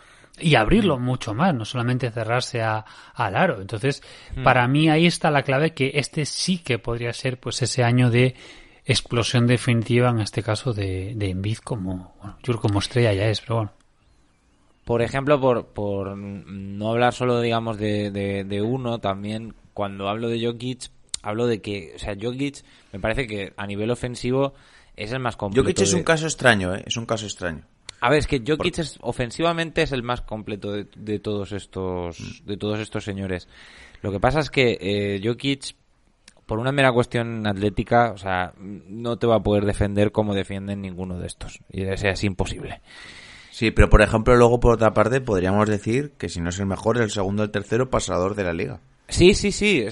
[0.41, 2.84] y abrirlo mucho más, no solamente cerrarse a,
[3.14, 3.61] al aro.
[3.61, 4.03] Entonces,
[4.45, 8.11] para mí ahí está la clave que este sí que podría ser pues ese año
[8.11, 8.34] de
[8.84, 13.57] explosión definitiva en este caso de, de Embiid como, bueno, como estrella ya es, pero
[13.57, 13.72] bueno.
[14.84, 20.28] por ejemplo, por, por no hablar solo, digamos, de, de, de uno, también cuando hablo
[20.28, 20.91] de Jokic,
[21.22, 24.55] hablo de que, o sea, Jokic me parece que a nivel ofensivo
[24.97, 25.64] es el más completo.
[25.68, 26.82] Jokic es de- un caso extraño, ¿eh?
[26.86, 27.62] Es un caso extraño.
[28.01, 32.42] A ver, es que Jokic es, ofensivamente es el más completo de, de todos estos
[32.44, 33.49] de todos estos señores.
[34.03, 35.74] Lo que pasa es que eh, Jokic,
[36.46, 40.80] por una mera cuestión atlética, o sea, no te va a poder defender como defienden
[40.80, 41.61] ninguno de estos.
[41.70, 42.80] Y es imposible.
[43.51, 46.66] Sí, pero por ejemplo, luego por otra parte, podríamos decir que si no es el
[46.66, 48.78] mejor, es el segundo o el tercero pasador de la liga.
[49.09, 49.84] Sí, sí, sí.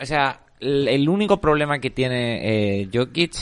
[0.00, 3.34] o sea, el, el único problema que tiene eh, Jokic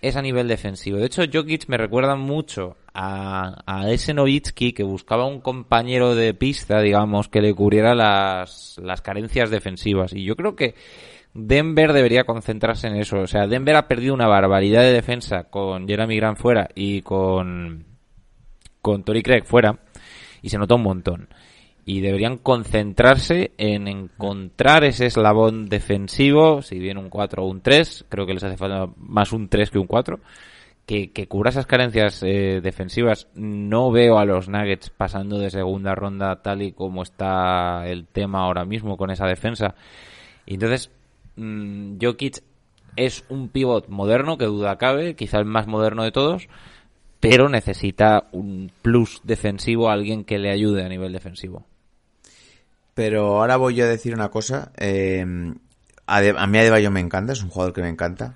[0.00, 0.96] es a nivel defensivo.
[0.96, 6.32] De hecho, Jokic me recuerda mucho a, a ese Nowitzki que buscaba un compañero de
[6.32, 10.14] pista, digamos, que le cubriera las, las carencias defensivas.
[10.14, 10.74] Y yo creo que
[11.34, 13.18] Denver debería concentrarse en eso.
[13.18, 17.84] O sea, Denver ha perdido una barbaridad de defensa con Jeremy Grant fuera y con,
[18.80, 19.78] con Tory Craig fuera.
[20.40, 21.28] Y se nota un montón
[21.84, 28.06] y deberían concentrarse en encontrar ese eslabón defensivo, si bien un 4 o un 3,
[28.08, 30.18] creo que les hace falta más un 3 que un 4,
[30.86, 33.26] que, que cubra esas carencias eh, defensivas.
[33.34, 38.40] No veo a los Nuggets pasando de segunda ronda tal y como está el tema
[38.44, 39.74] ahora mismo con esa defensa.
[40.46, 40.90] Entonces,
[41.36, 42.42] mm, Jokic
[42.94, 46.48] es un pivot moderno, que duda cabe, quizá el más moderno de todos,
[47.20, 51.64] pero necesita un plus defensivo, alguien que le ayude a nivel defensivo.
[52.94, 54.72] Pero ahora voy a decir una cosa.
[54.76, 55.26] eh,
[56.06, 58.34] a, de- a mí Adebayo me encanta, es un jugador que me encanta.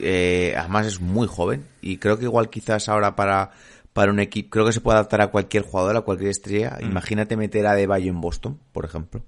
[0.00, 3.52] Eh, además es muy joven y creo que igual quizás ahora para,
[3.92, 6.78] para un equipo, creo que se puede adaptar a cualquier jugador, a cualquier estrella.
[6.80, 9.22] Imagínate meter a Adebayo en Boston, por ejemplo.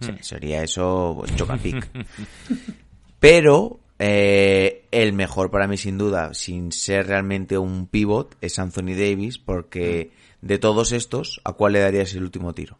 [0.00, 1.88] Sí, sería eso pues, chocapic.
[3.20, 8.96] Pero eh, el mejor para mí sin duda, sin ser realmente un pivot, es Anthony
[8.96, 10.10] Davis porque
[10.40, 12.78] de todos estos, ¿a cuál le darías el último tiro?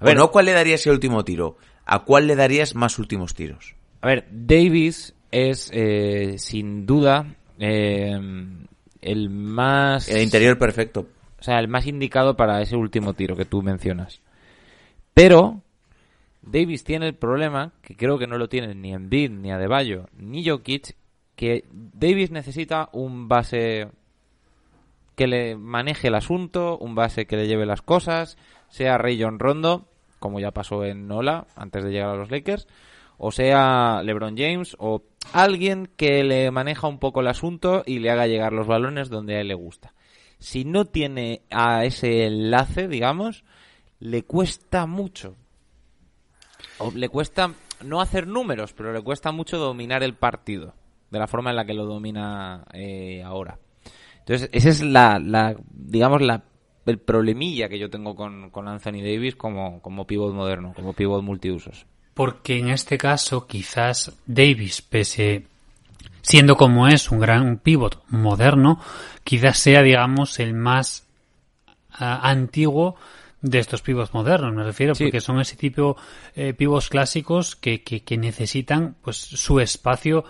[0.00, 2.98] A ver, o no cuál le darías el último tiro, ¿a cuál le darías más
[2.98, 3.76] últimos tiros?
[4.06, 8.18] a ver, Davis es eh, sin duda eh,
[9.00, 10.08] el más...
[10.08, 11.06] El interior perfecto.
[11.38, 14.20] O sea, el más indicado para ese último tiro que tú mencionas.
[15.14, 15.62] Pero
[16.42, 20.46] Davis tiene el problema, que creo que no lo tienen ni Embiid, ni Adebayo, ni
[20.46, 20.94] Jokic,
[21.34, 23.88] que Davis necesita un base
[25.16, 28.36] que le maneje el asunto, un base que le lleve las cosas,
[28.68, 32.68] sea Ray John Rondo, como ya pasó en Nola antes de llegar a los Lakers,
[33.18, 35.02] o sea LeBron James, o
[35.32, 39.36] alguien que le maneja un poco el asunto y le haga llegar los balones donde
[39.36, 39.94] a él le gusta.
[40.38, 43.44] Si no tiene a ese enlace, digamos,
[44.00, 45.34] le cuesta mucho.
[46.78, 47.52] O le cuesta
[47.84, 50.74] no hacer números, pero le cuesta mucho dominar el partido
[51.10, 53.58] de la forma en la que lo domina eh, ahora.
[54.18, 56.44] Entonces, ese es la, la digamos, la,
[56.84, 61.22] el problemilla que yo tengo con, con Anthony Davis como, como pivot moderno, como pivot
[61.22, 61.86] multiusos.
[62.16, 65.44] Porque en este caso, quizás Davis, pese
[66.22, 68.80] siendo como es un gran pivot moderno,
[69.22, 71.06] quizás sea, digamos, el más
[71.92, 72.96] ah, antiguo
[73.42, 75.04] de estos pivots modernos, me refiero, Sí.
[75.04, 75.98] porque son ese tipo
[76.34, 80.24] eh, pivots clásicos que, que, que necesitan pues su espacio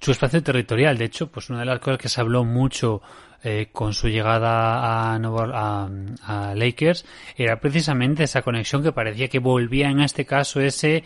[0.00, 0.98] su espacio territorial.
[0.98, 3.02] De hecho, pues una de las cosas que se habló mucho
[3.42, 5.88] eh, con su llegada a, a,
[6.22, 7.04] a Lakers
[7.36, 11.04] era precisamente esa conexión que parecía que volvía en este caso ese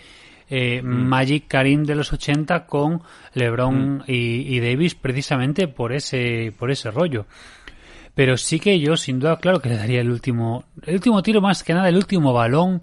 [0.49, 3.03] eh, Magic Karim de los 80 con
[3.35, 7.27] LeBron y, y Davis precisamente por ese por ese rollo.
[8.15, 11.41] Pero sí que yo, sin duda, claro que le daría el último, el último tiro
[11.41, 12.83] más que nada, el último balón,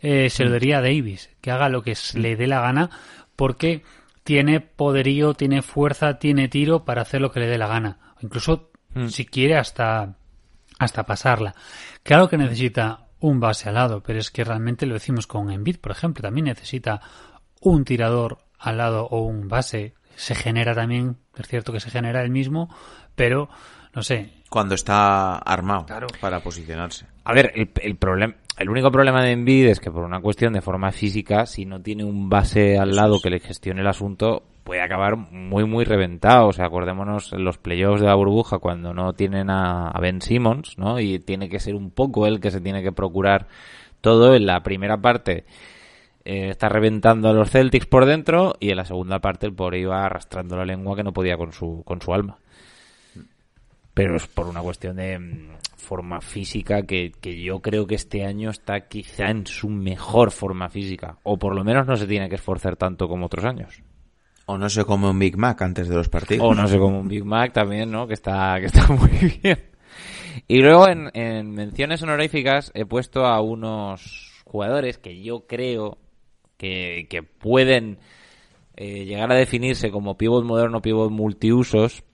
[0.00, 2.90] eh, se lo daría a Davis, que haga lo que le dé la gana,
[3.34, 3.82] porque
[4.22, 7.98] tiene poderío, tiene fuerza, tiene tiro para hacer lo que le dé la gana.
[8.22, 8.60] O
[8.98, 10.14] Incluso, si quiere, hasta,
[10.78, 11.54] hasta pasarla.
[12.02, 15.78] Claro que necesita un base al lado, pero es que realmente lo decimos con Embiid,
[15.78, 17.00] por ejemplo, también necesita
[17.60, 19.94] un tirador al lado o un base.
[20.16, 22.74] Se genera también, es cierto que se genera el mismo,
[23.14, 23.48] pero
[23.94, 26.06] no sé, Cuando está armado Claro.
[26.20, 27.06] para posicionarse.
[27.24, 30.52] A ver, el, el problema, el único problema de Embiid es que por una cuestión
[30.52, 34.42] de forma física, si no tiene un base al lado que le gestione el asunto,
[34.68, 36.48] puede acabar muy, muy reventado.
[36.48, 40.76] O sea, acordémonos en los playoffs de la burbuja cuando no tienen a, Ben Simmons,
[40.76, 41.00] ¿no?
[41.00, 43.48] Y tiene que ser un poco él que se tiene que procurar
[44.02, 45.46] todo en la primera parte.
[46.26, 49.80] eh, está reventando a los Celtics por dentro y en la segunda parte el pobre
[49.80, 52.36] iba arrastrando la lengua que no podía con su, con su alma
[53.94, 58.24] pero es por una cuestión de mm, forma física que, que yo creo que este
[58.24, 61.18] año está quizá en su mejor forma física.
[61.24, 63.82] O por lo menos no se tiene que esforzar tanto como otros años.
[64.50, 66.46] O no se come un Big Mac antes de los partidos.
[66.46, 68.06] O no sé, como un Big Mac también, ¿no?
[68.06, 69.58] Que está, que está muy bien.
[70.46, 75.98] Y luego en, en menciones honoríficas he puesto a unos jugadores que yo creo
[76.56, 77.98] que, que pueden
[78.74, 82.04] eh, llegar a definirse como pivot moderno, pivot multiusos,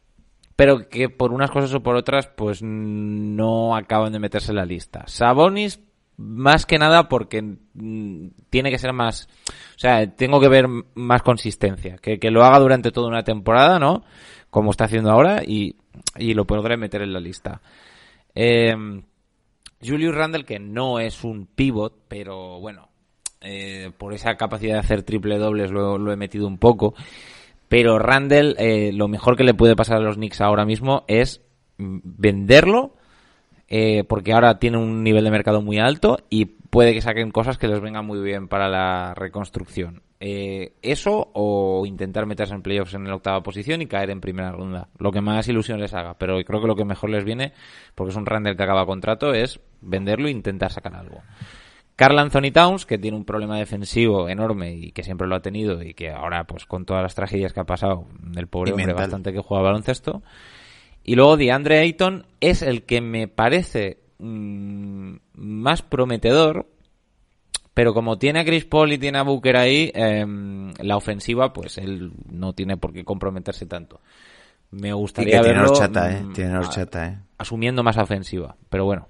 [0.57, 4.65] pero que por unas cosas o por otras pues no acaban de meterse en la
[4.65, 5.05] lista.
[5.07, 5.81] Sabonis
[6.17, 11.23] más que nada porque mm, tiene que ser más, o sea, tengo que ver más
[11.23, 14.05] consistencia, que, que lo haga durante toda una temporada, ¿no?
[14.51, 15.77] Como está haciendo ahora y,
[16.17, 17.61] y lo podré meter en la lista.
[18.35, 18.75] Eh,
[19.85, 22.89] Julius Randle, que no es un pivot, pero bueno,
[23.41, 26.95] eh, por esa capacidad de hacer triple dobles lo, lo he metido un poco.
[27.69, 31.43] Pero Randall, eh, lo mejor que le puede pasar a los Knicks ahora mismo es
[31.79, 32.95] mm, venderlo,
[33.69, 37.59] eh, porque ahora tiene un nivel de mercado muy alto y puede que saquen cosas
[37.59, 40.03] que les vengan muy bien para la reconstrucción.
[40.21, 44.53] Eh, eso o intentar meterse en playoffs en la octava posición y caer en primera
[44.53, 44.89] ronda.
[44.99, 46.15] Lo que más ilusión les haga.
[46.19, 47.53] Pero creo que lo que mejor les viene,
[47.95, 51.21] porque es un Randall que acaba contrato, es venderlo e intentar sacar algo.
[51.97, 55.83] Carl Anthony Towns, que tiene un problema defensivo enorme y que siempre lo ha tenido
[55.83, 58.87] y que ahora, pues con todas las tragedias que ha pasado, del pobre Y hombre
[58.87, 59.05] mental.
[59.05, 60.23] bastante que juega baloncesto.
[61.05, 66.67] Y luego DeAndre Ayton es el que me parece mm, más prometedor,
[67.75, 71.77] pero como tiene a Chris Paul y tiene a Booker ahí, em, la ofensiva, pues
[71.79, 74.01] él no tiene por qué comprometerse tanto.
[74.71, 76.23] Me Y gustaría que tiene verlo horchata, ¿eh?
[76.23, 77.19] mm, Tiene horchata, ¿eh?
[77.39, 79.09] asumiendo más ofensiva, pero bueno.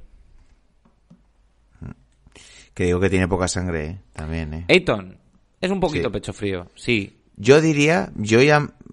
[2.74, 3.98] Que digo que tiene poca sangre, ¿eh?
[4.12, 4.64] También, ¿eh?
[4.68, 5.16] Ayton
[5.60, 6.12] es un poquito Sí.
[6.12, 7.20] pecho frío, sí.
[7.36, 8.83] Yo diría, yo ya y- y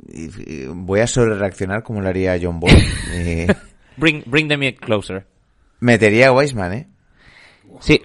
[0.73, 2.71] voy a sobre reaccionar como lo haría John Ball.
[3.13, 3.47] Eh,
[3.97, 5.25] Bring, bring them closer.
[5.81, 6.87] metería a Weisman, ¿eh?
[7.81, 8.01] Sí,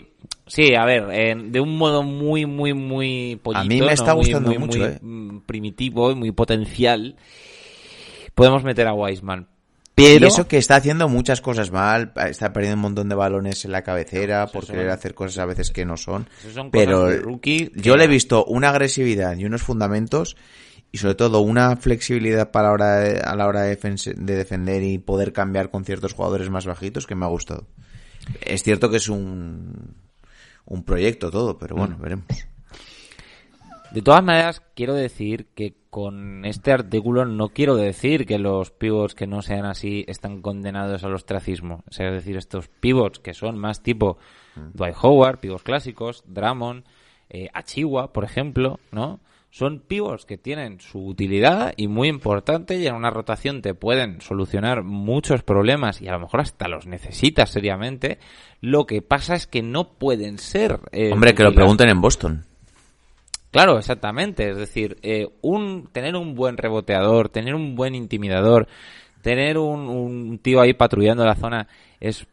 [0.46, 4.14] sí, a ver, en- de un modo muy, muy, muy pollito, A mí me está
[4.14, 5.40] Muy, gustando muy, mucho, muy, ¿eh?
[5.46, 7.16] primitivo y muy potencial.
[8.34, 9.48] Podemos meter a Wiseman.
[9.98, 13.64] Y Pero eso que está haciendo muchas cosas mal, está perdiendo un montón de balones
[13.64, 16.28] en la cabecera por querer son- hacer cosas a veces que no son.
[16.52, 17.08] son Pero
[17.74, 20.36] yo le he visto una agresividad y unos fundamentos
[20.92, 23.76] y sobre todo una flexibilidad para la hora de- a la hora de,
[24.16, 27.66] defender y poder cambiar con ciertos jugadores más bajitos que me ha gustado.
[28.40, 29.94] Es cierto que es un,
[30.64, 32.26] un proyecto todo, pero bueno, veremos.
[33.92, 39.14] De todas maneras, quiero decir que con este artículo no quiero decir que los pivots
[39.14, 41.84] que no sean así están condenados al ostracismo.
[41.88, 44.18] O sea, es decir, estos pivots que son más tipo
[44.74, 46.84] Dwight Howard, pivots clásicos, Drummond,
[47.30, 49.20] eh, Achiwa, por ejemplo, ¿no?
[49.56, 54.20] Son pivots que tienen su utilidad y muy importante y en una rotación te pueden
[54.20, 58.18] solucionar muchos problemas y a lo mejor hasta los necesitas seriamente.
[58.60, 60.80] Lo que pasa es que no pueden ser...
[60.92, 62.44] eh, Hombre, que lo pregunten en Boston.
[63.50, 64.50] Claro, exactamente.
[64.50, 68.68] Es decir, eh, un, tener un buen reboteador, tener un buen intimidador,
[69.22, 71.66] tener un, un tío ahí patrullando la zona
[71.98, 72.26] es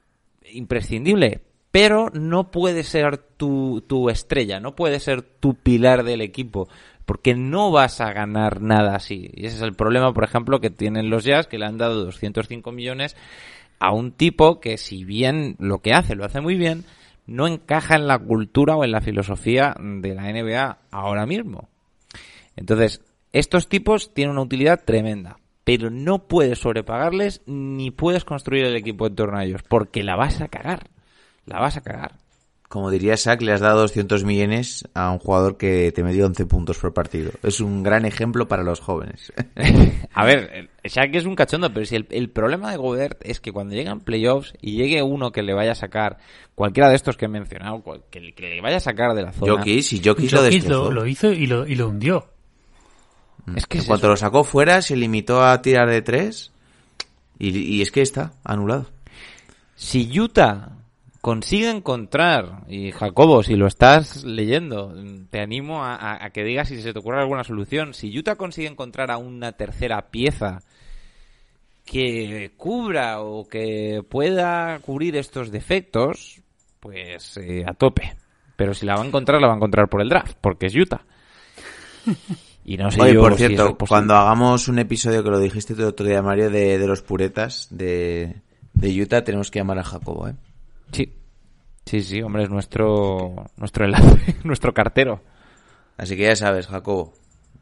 [0.51, 1.39] imprescindible.
[1.71, 6.67] Pero no puede ser tu, tu estrella, no puede ser tu pilar del equipo,
[7.05, 9.29] porque no vas a ganar nada así.
[9.33, 12.05] Y ese es el problema, por ejemplo, que tienen los Jazz, que le han dado
[12.05, 13.15] 205 millones
[13.79, 16.85] a un tipo que si bien lo que hace lo hace muy bien,
[17.25, 21.69] no encaja en la cultura o en la filosofía de la NBA ahora mismo.
[22.55, 23.01] Entonces,
[23.31, 29.07] estos tipos tienen una utilidad tremenda, pero no puedes sobrepagarles ni puedes construir el equipo
[29.07, 30.89] en torno a ellos, porque la vas a cagar.
[31.45, 32.22] La vas a cagar.
[32.73, 36.47] Como diría Shaq, le has dado 200 millones a un jugador que te metió 11
[36.47, 37.29] puntos por partido.
[37.43, 39.31] Es un gran ejemplo para los jóvenes.
[40.15, 43.51] A ver, Shaq es un cachondo, pero si el, el problema de Gobert es que
[43.51, 46.17] cuando llegan playoffs y llegue uno que le vaya a sacar,
[46.55, 49.21] cualquiera de estos que he mencionado, cual- que, le- que le vaya a sacar de
[49.21, 49.51] la zona.
[49.53, 52.27] Jokic, si Jokic lo Jokic lo, lo hizo y lo, y lo hundió.
[53.55, 54.13] Es que En es cuanto eso.
[54.13, 56.51] lo sacó fuera, se limitó a tirar de tres.
[57.37, 58.87] Y, y es que está anulado.
[59.75, 60.69] Si Utah
[61.23, 64.93] consigue encontrar, y Jacobo, si lo estás leyendo,
[65.29, 67.93] te animo a, a- a que digas si se te ocurre alguna solución.
[67.93, 70.59] Si Utah consigue encontrar a una tercera pieza
[71.85, 76.41] que cubra o que pueda cubrir estos defectos,
[76.81, 78.17] pues eh, a tope.
[78.57, 80.75] Pero si la va a encontrar, la va a encontrar por el draft, porque es
[80.75, 81.05] Utah.
[82.65, 85.73] Y no sé Oye, yo por si cierto, cuando hagamos un episodio que lo dijiste
[85.73, 88.37] el otro día, Mario, de, de los puretas de,
[88.73, 90.35] de Utah, tenemos que llamar a Jacobo, ¿eh?
[90.93, 91.13] Sí.
[91.85, 95.21] Sí, sí, hombre, es nuestro, nuestro enlace, nuestro cartero.
[95.97, 97.13] Así que ya sabes, Jacobo,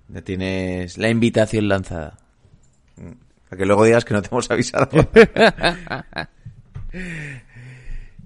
[0.09, 2.17] ya tienes la invitación lanzada.
[2.97, 3.11] Mm,
[3.49, 4.88] Para que luego digas que no te hemos avisado.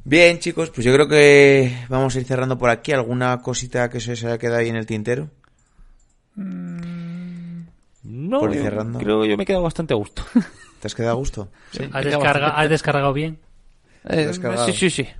[0.04, 2.92] Bien, chicos, pues yo creo que vamos a ir cerrando por aquí.
[2.92, 5.30] ¿Alguna cosita que se haya quedado ahí en el tintero?
[6.36, 9.00] No, Por ir cerrando.
[9.00, 10.24] creo que yo me he quedado bastante a gusto.
[10.80, 11.50] ¿Te has quedado a gusto?
[11.74, 13.40] ¿Has, me queda descarga- bastante- has descargado bien?
[14.08, 14.32] Eh,
[14.66, 15.08] sí, sí, sí.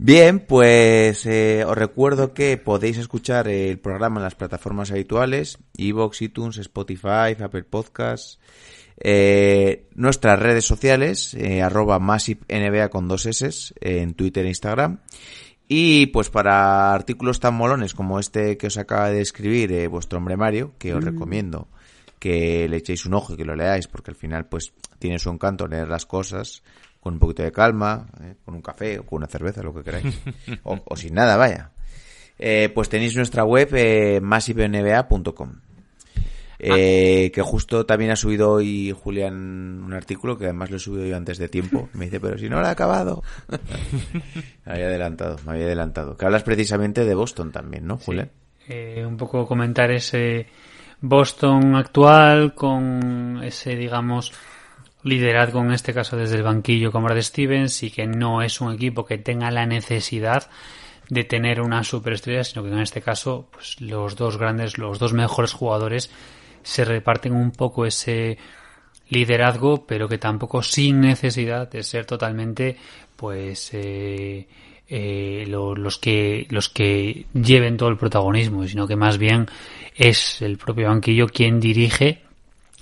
[0.00, 6.22] Bien, pues eh, os recuerdo que podéis escuchar el programa en las plataformas habituales, Evox,
[6.22, 8.38] iTunes, Spotify, Apple Podcasts,
[9.00, 15.00] eh, nuestras redes sociales, eh, arroba MassiveNBA con dos S, en Twitter e Instagram.
[15.68, 20.18] Y pues para artículos tan molones como este que os acaba de escribir eh, vuestro
[20.18, 21.68] hombre Mario, que os recomiendo
[22.18, 25.30] que le echéis un ojo y que lo leáis, porque al final pues tiene su
[25.30, 26.62] encanto leer las cosas
[27.00, 29.82] con un poquito de calma, eh, con un café o con una cerveza, lo que
[29.82, 30.18] queráis.
[30.64, 31.72] o, o sin nada, vaya.
[32.38, 35.60] Eh, pues tenéis nuestra web eh, massivenba.com.
[36.60, 41.06] Eh, que justo también ha subido hoy Julián un artículo que además lo he subido
[41.06, 41.88] yo antes de tiempo.
[41.92, 43.22] Me dice, pero si no lo he acabado.
[44.66, 46.16] me había adelantado, me había adelantado.
[46.16, 48.30] Que hablas precisamente de Boston también, ¿no, Julián?
[48.68, 50.46] Eh, un poco comentar ese
[51.00, 54.32] Boston actual con ese, digamos,
[55.02, 58.72] liderazgo en este caso desde el banquillo como Brad Stevens y que no es un
[58.72, 60.50] equipo que tenga la necesidad
[61.08, 65.12] de tener una superestrella, sino que en este caso pues los dos grandes, los dos
[65.12, 66.10] mejores jugadores
[66.62, 68.36] se reparten un poco ese
[69.08, 72.76] liderazgo, pero que tampoco sin necesidad de ser totalmente
[73.16, 74.46] pues eh,
[74.88, 79.46] eh, lo- los que los que lleven todo el protagonismo, sino que más bien
[79.96, 82.22] es el propio banquillo quien dirige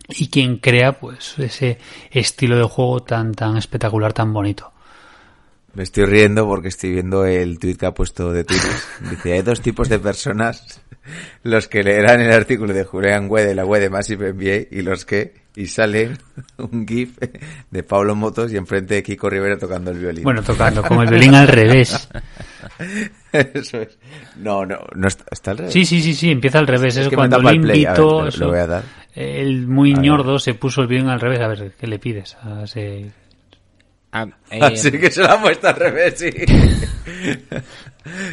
[0.08, 1.78] y quien crea pues ese
[2.10, 4.72] estilo de juego tan tan espectacular, tan bonito.
[5.76, 8.70] Me estoy riendo porque estoy viendo el tweet que ha puesto de Twitter.
[9.10, 10.80] Dice, hay dos tipos de personas,
[11.42, 14.82] los que leerán el artículo de Julián Güe de la web de Massive NBA y
[14.82, 16.12] los que, y sale
[16.58, 17.18] un gif
[17.70, 20.24] de Pablo Motos y enfrente de Kiko Rivera tocando el violín.
[20.24, 22.08] Bueno, tocando como el violín al revés.
[23.32, 23.98] Eso es.
[24.36, 25.72] No, no, no está, está al revés.
[25.74, 26.96] Sí, sí, sí, sí, empieza al revés.
[26.96, 28.82] Es Es que me cuando le ver, invito, lo- voy a dar.
[29.14, 30.04] el muy A ver.
[30.04, 31.40] ñordo se puso el violín al revés.
[31.40, 32.34] A ver, ¿qué le pides?
[32.42, 33.10] A ese-
[34.24, 36.30] Ah, eh, Así que se lo ha puesto al revés, sí.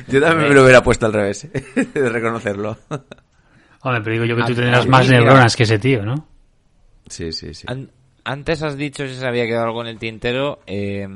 [0.07, 1.47] Yo también me lo hubiera puesto al revés,
[1.93, 2.77] de reconocerlo.
[3.81, 6.27] Hombre, pero digo yo que tú A- tendrás más neuronas que ese tío, ¿no?
[7.07, 7.65] Sí, sí, sí.
[7.67, 7.89] An-
[8.23, 10.61] antes has dicho si se había quedado algo en el tintero.
[10.67, 11.07] eh,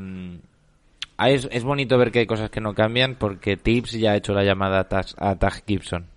[1.17, 4.15] ah, es, es bonito ver que hay cosas que no cambian porque Tips ya ha
[4.17, 6.07] hecho la llamada a Taz- a Tag Gibson.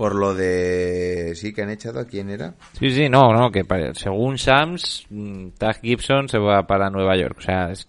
[0.00, 1.34] Por lo de...
[1.36, 2.54] Sí, que han echado a quién era.
[2.78, 7.14] Sí, sí, no, no, que pare- según Shams, mm, Tag Gibson se va para Nueva
[7.18, 7.36] York.
[7.38, 7.86] O sea, es-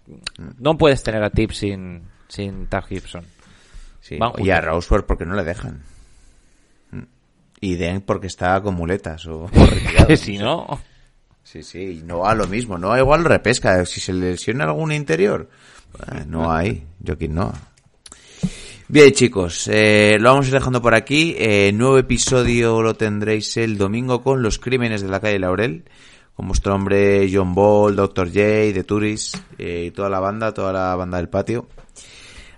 [0.59, 3.23] no puedes tener a Tips sin, sin Tag Gibson.
[4.01, 4.19] Sí.
[4.39, 4.59] Y a.
[4.59, 5.83] Rosworth porque no le dejan.
[6.91, 7.03] Mm.
[7.61, 9.49] Y Den porque está con muletas o,
[10.17, 10.81] si no,
[11.43, 14.91] Sí, sí, y no a lo mismo, no igual repesca, si se le lesiona algún
[14.91, 15.49] interior,
[16.11, 17.53] eh, no hay, Joaquín no.
[18.91, 23.55] Bien chicos, eh, lo vamos a ir dejando por aquí, eh, nuevo episodio lo tendréis
[23.55, 25.85] el domingo con los crímenes de la calle Laurel,
[26.35, 28.27] con vuestro hombre John Ball, Dr.
[28.27, 31.69] J, The Tourist, eh, y toda la banda, toda la banda del patio.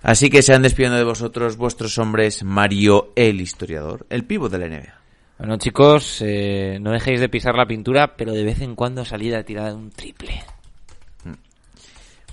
[0.02, 4.58] Así que se han despidiendo de vosotros vuestros hombres Mario el historiador, el pivo de
[4.58, 5.00] la NBA.
[5.38, 9.34] Bueno, chicos, eh, no dejéis de pisar la pintura, pero de vez en cuando salid
[9.34, 10.42] a tirar de un triple.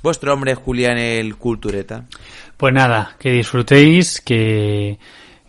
[0.04, 2.06] Vuestro hombre Julián el cultureta.
[2.62, 5.00] Pues nada, que disfrutéis, que,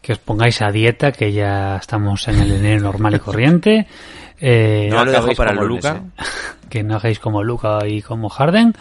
[0.00, 3.86] que os pongáis a dieta, que ya estamos en el enero normal y corriente.
[4.44, 6.02] Eh, No lo dejo para lunes, Luca.
[6.18, 6.22] ¿eh?
[6.68, 8.74] que no hagáis como Luca y como Harden.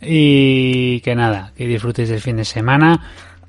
[0.00, 3.00] Y que nada, que disfrutéis del fin de semana.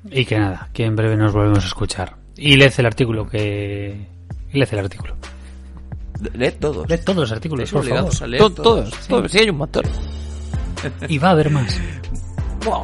[0.08, 2.14] Y que nada, que en breve nos volvemos a escuchar.
[2.36, 4.06] Y leed el artículo que.
[4.52, 5.16] y Leed el artículo.
[6.34, 6.88] Leed todos.
[6.88, 8.12] Leed todos los artículos, por favor.
[8.20, 8.54] a leer todos.
[8.62, 9.84] todos, todos, sí hay un montón.
[11.08, 11.80] Y va a haber más.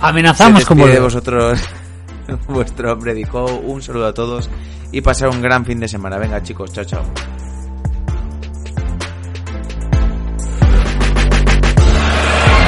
[0.00, 0.86] Amenazamos como.
[0.86, 1.60] de vosotros
[2.48, 4.48] vuestro hombre dijo un saludo a todos
[4.90, 6.18] y pasar un gran fin de semana.
[6.18, 7.02] Venga chicos, chao chao.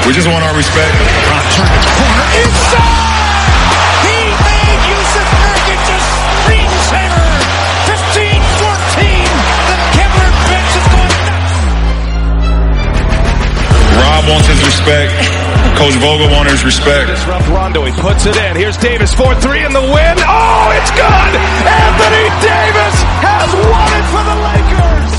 [0.07, 0.93] We just want our respect.
[4.05, 5.99] He made Yusuf Nurkic a
[6.45, 7.25] screensaver.
[7.89, 9.01] 15-14.
[9.69, 11.55] The Kevlar bench is going nuts.
[13.97, 15.13] Rob wants his respect.
[15.75, 17.11] Coach Vogel wants his respect.
[17.11, 17.85] Disrupt Rondo.
[17.85, 18.57] He puts it in.
[18.57, 20.15] Here's Davis 4-3 in the win.
[20.23, 21.31] Oh, it's good.
[21.67, 25.13] Anthony Davis has won it for the Lakers.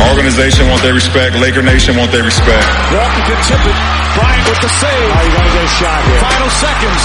[0.00, 1.36] Our organization want their respect.
[1.36, 2.66] Laker Nation want their respect.
[2.90, 3.76] Walker can tip it.
[4.16, 5.10] Bryant with the save.
[5.12, 6.18] Oh, you gotta get a shot here.
[6.18, 7.02] Final seconds.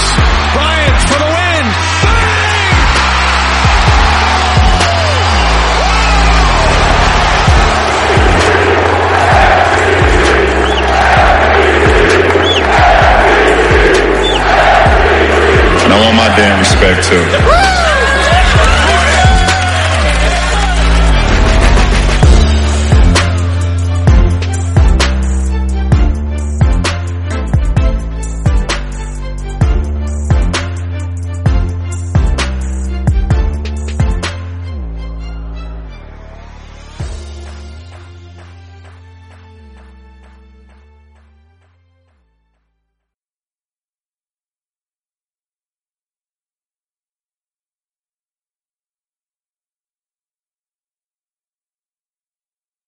[0.56, 1.35] Bryant for the win.
[15.96, 17.65] I want my damn respect too.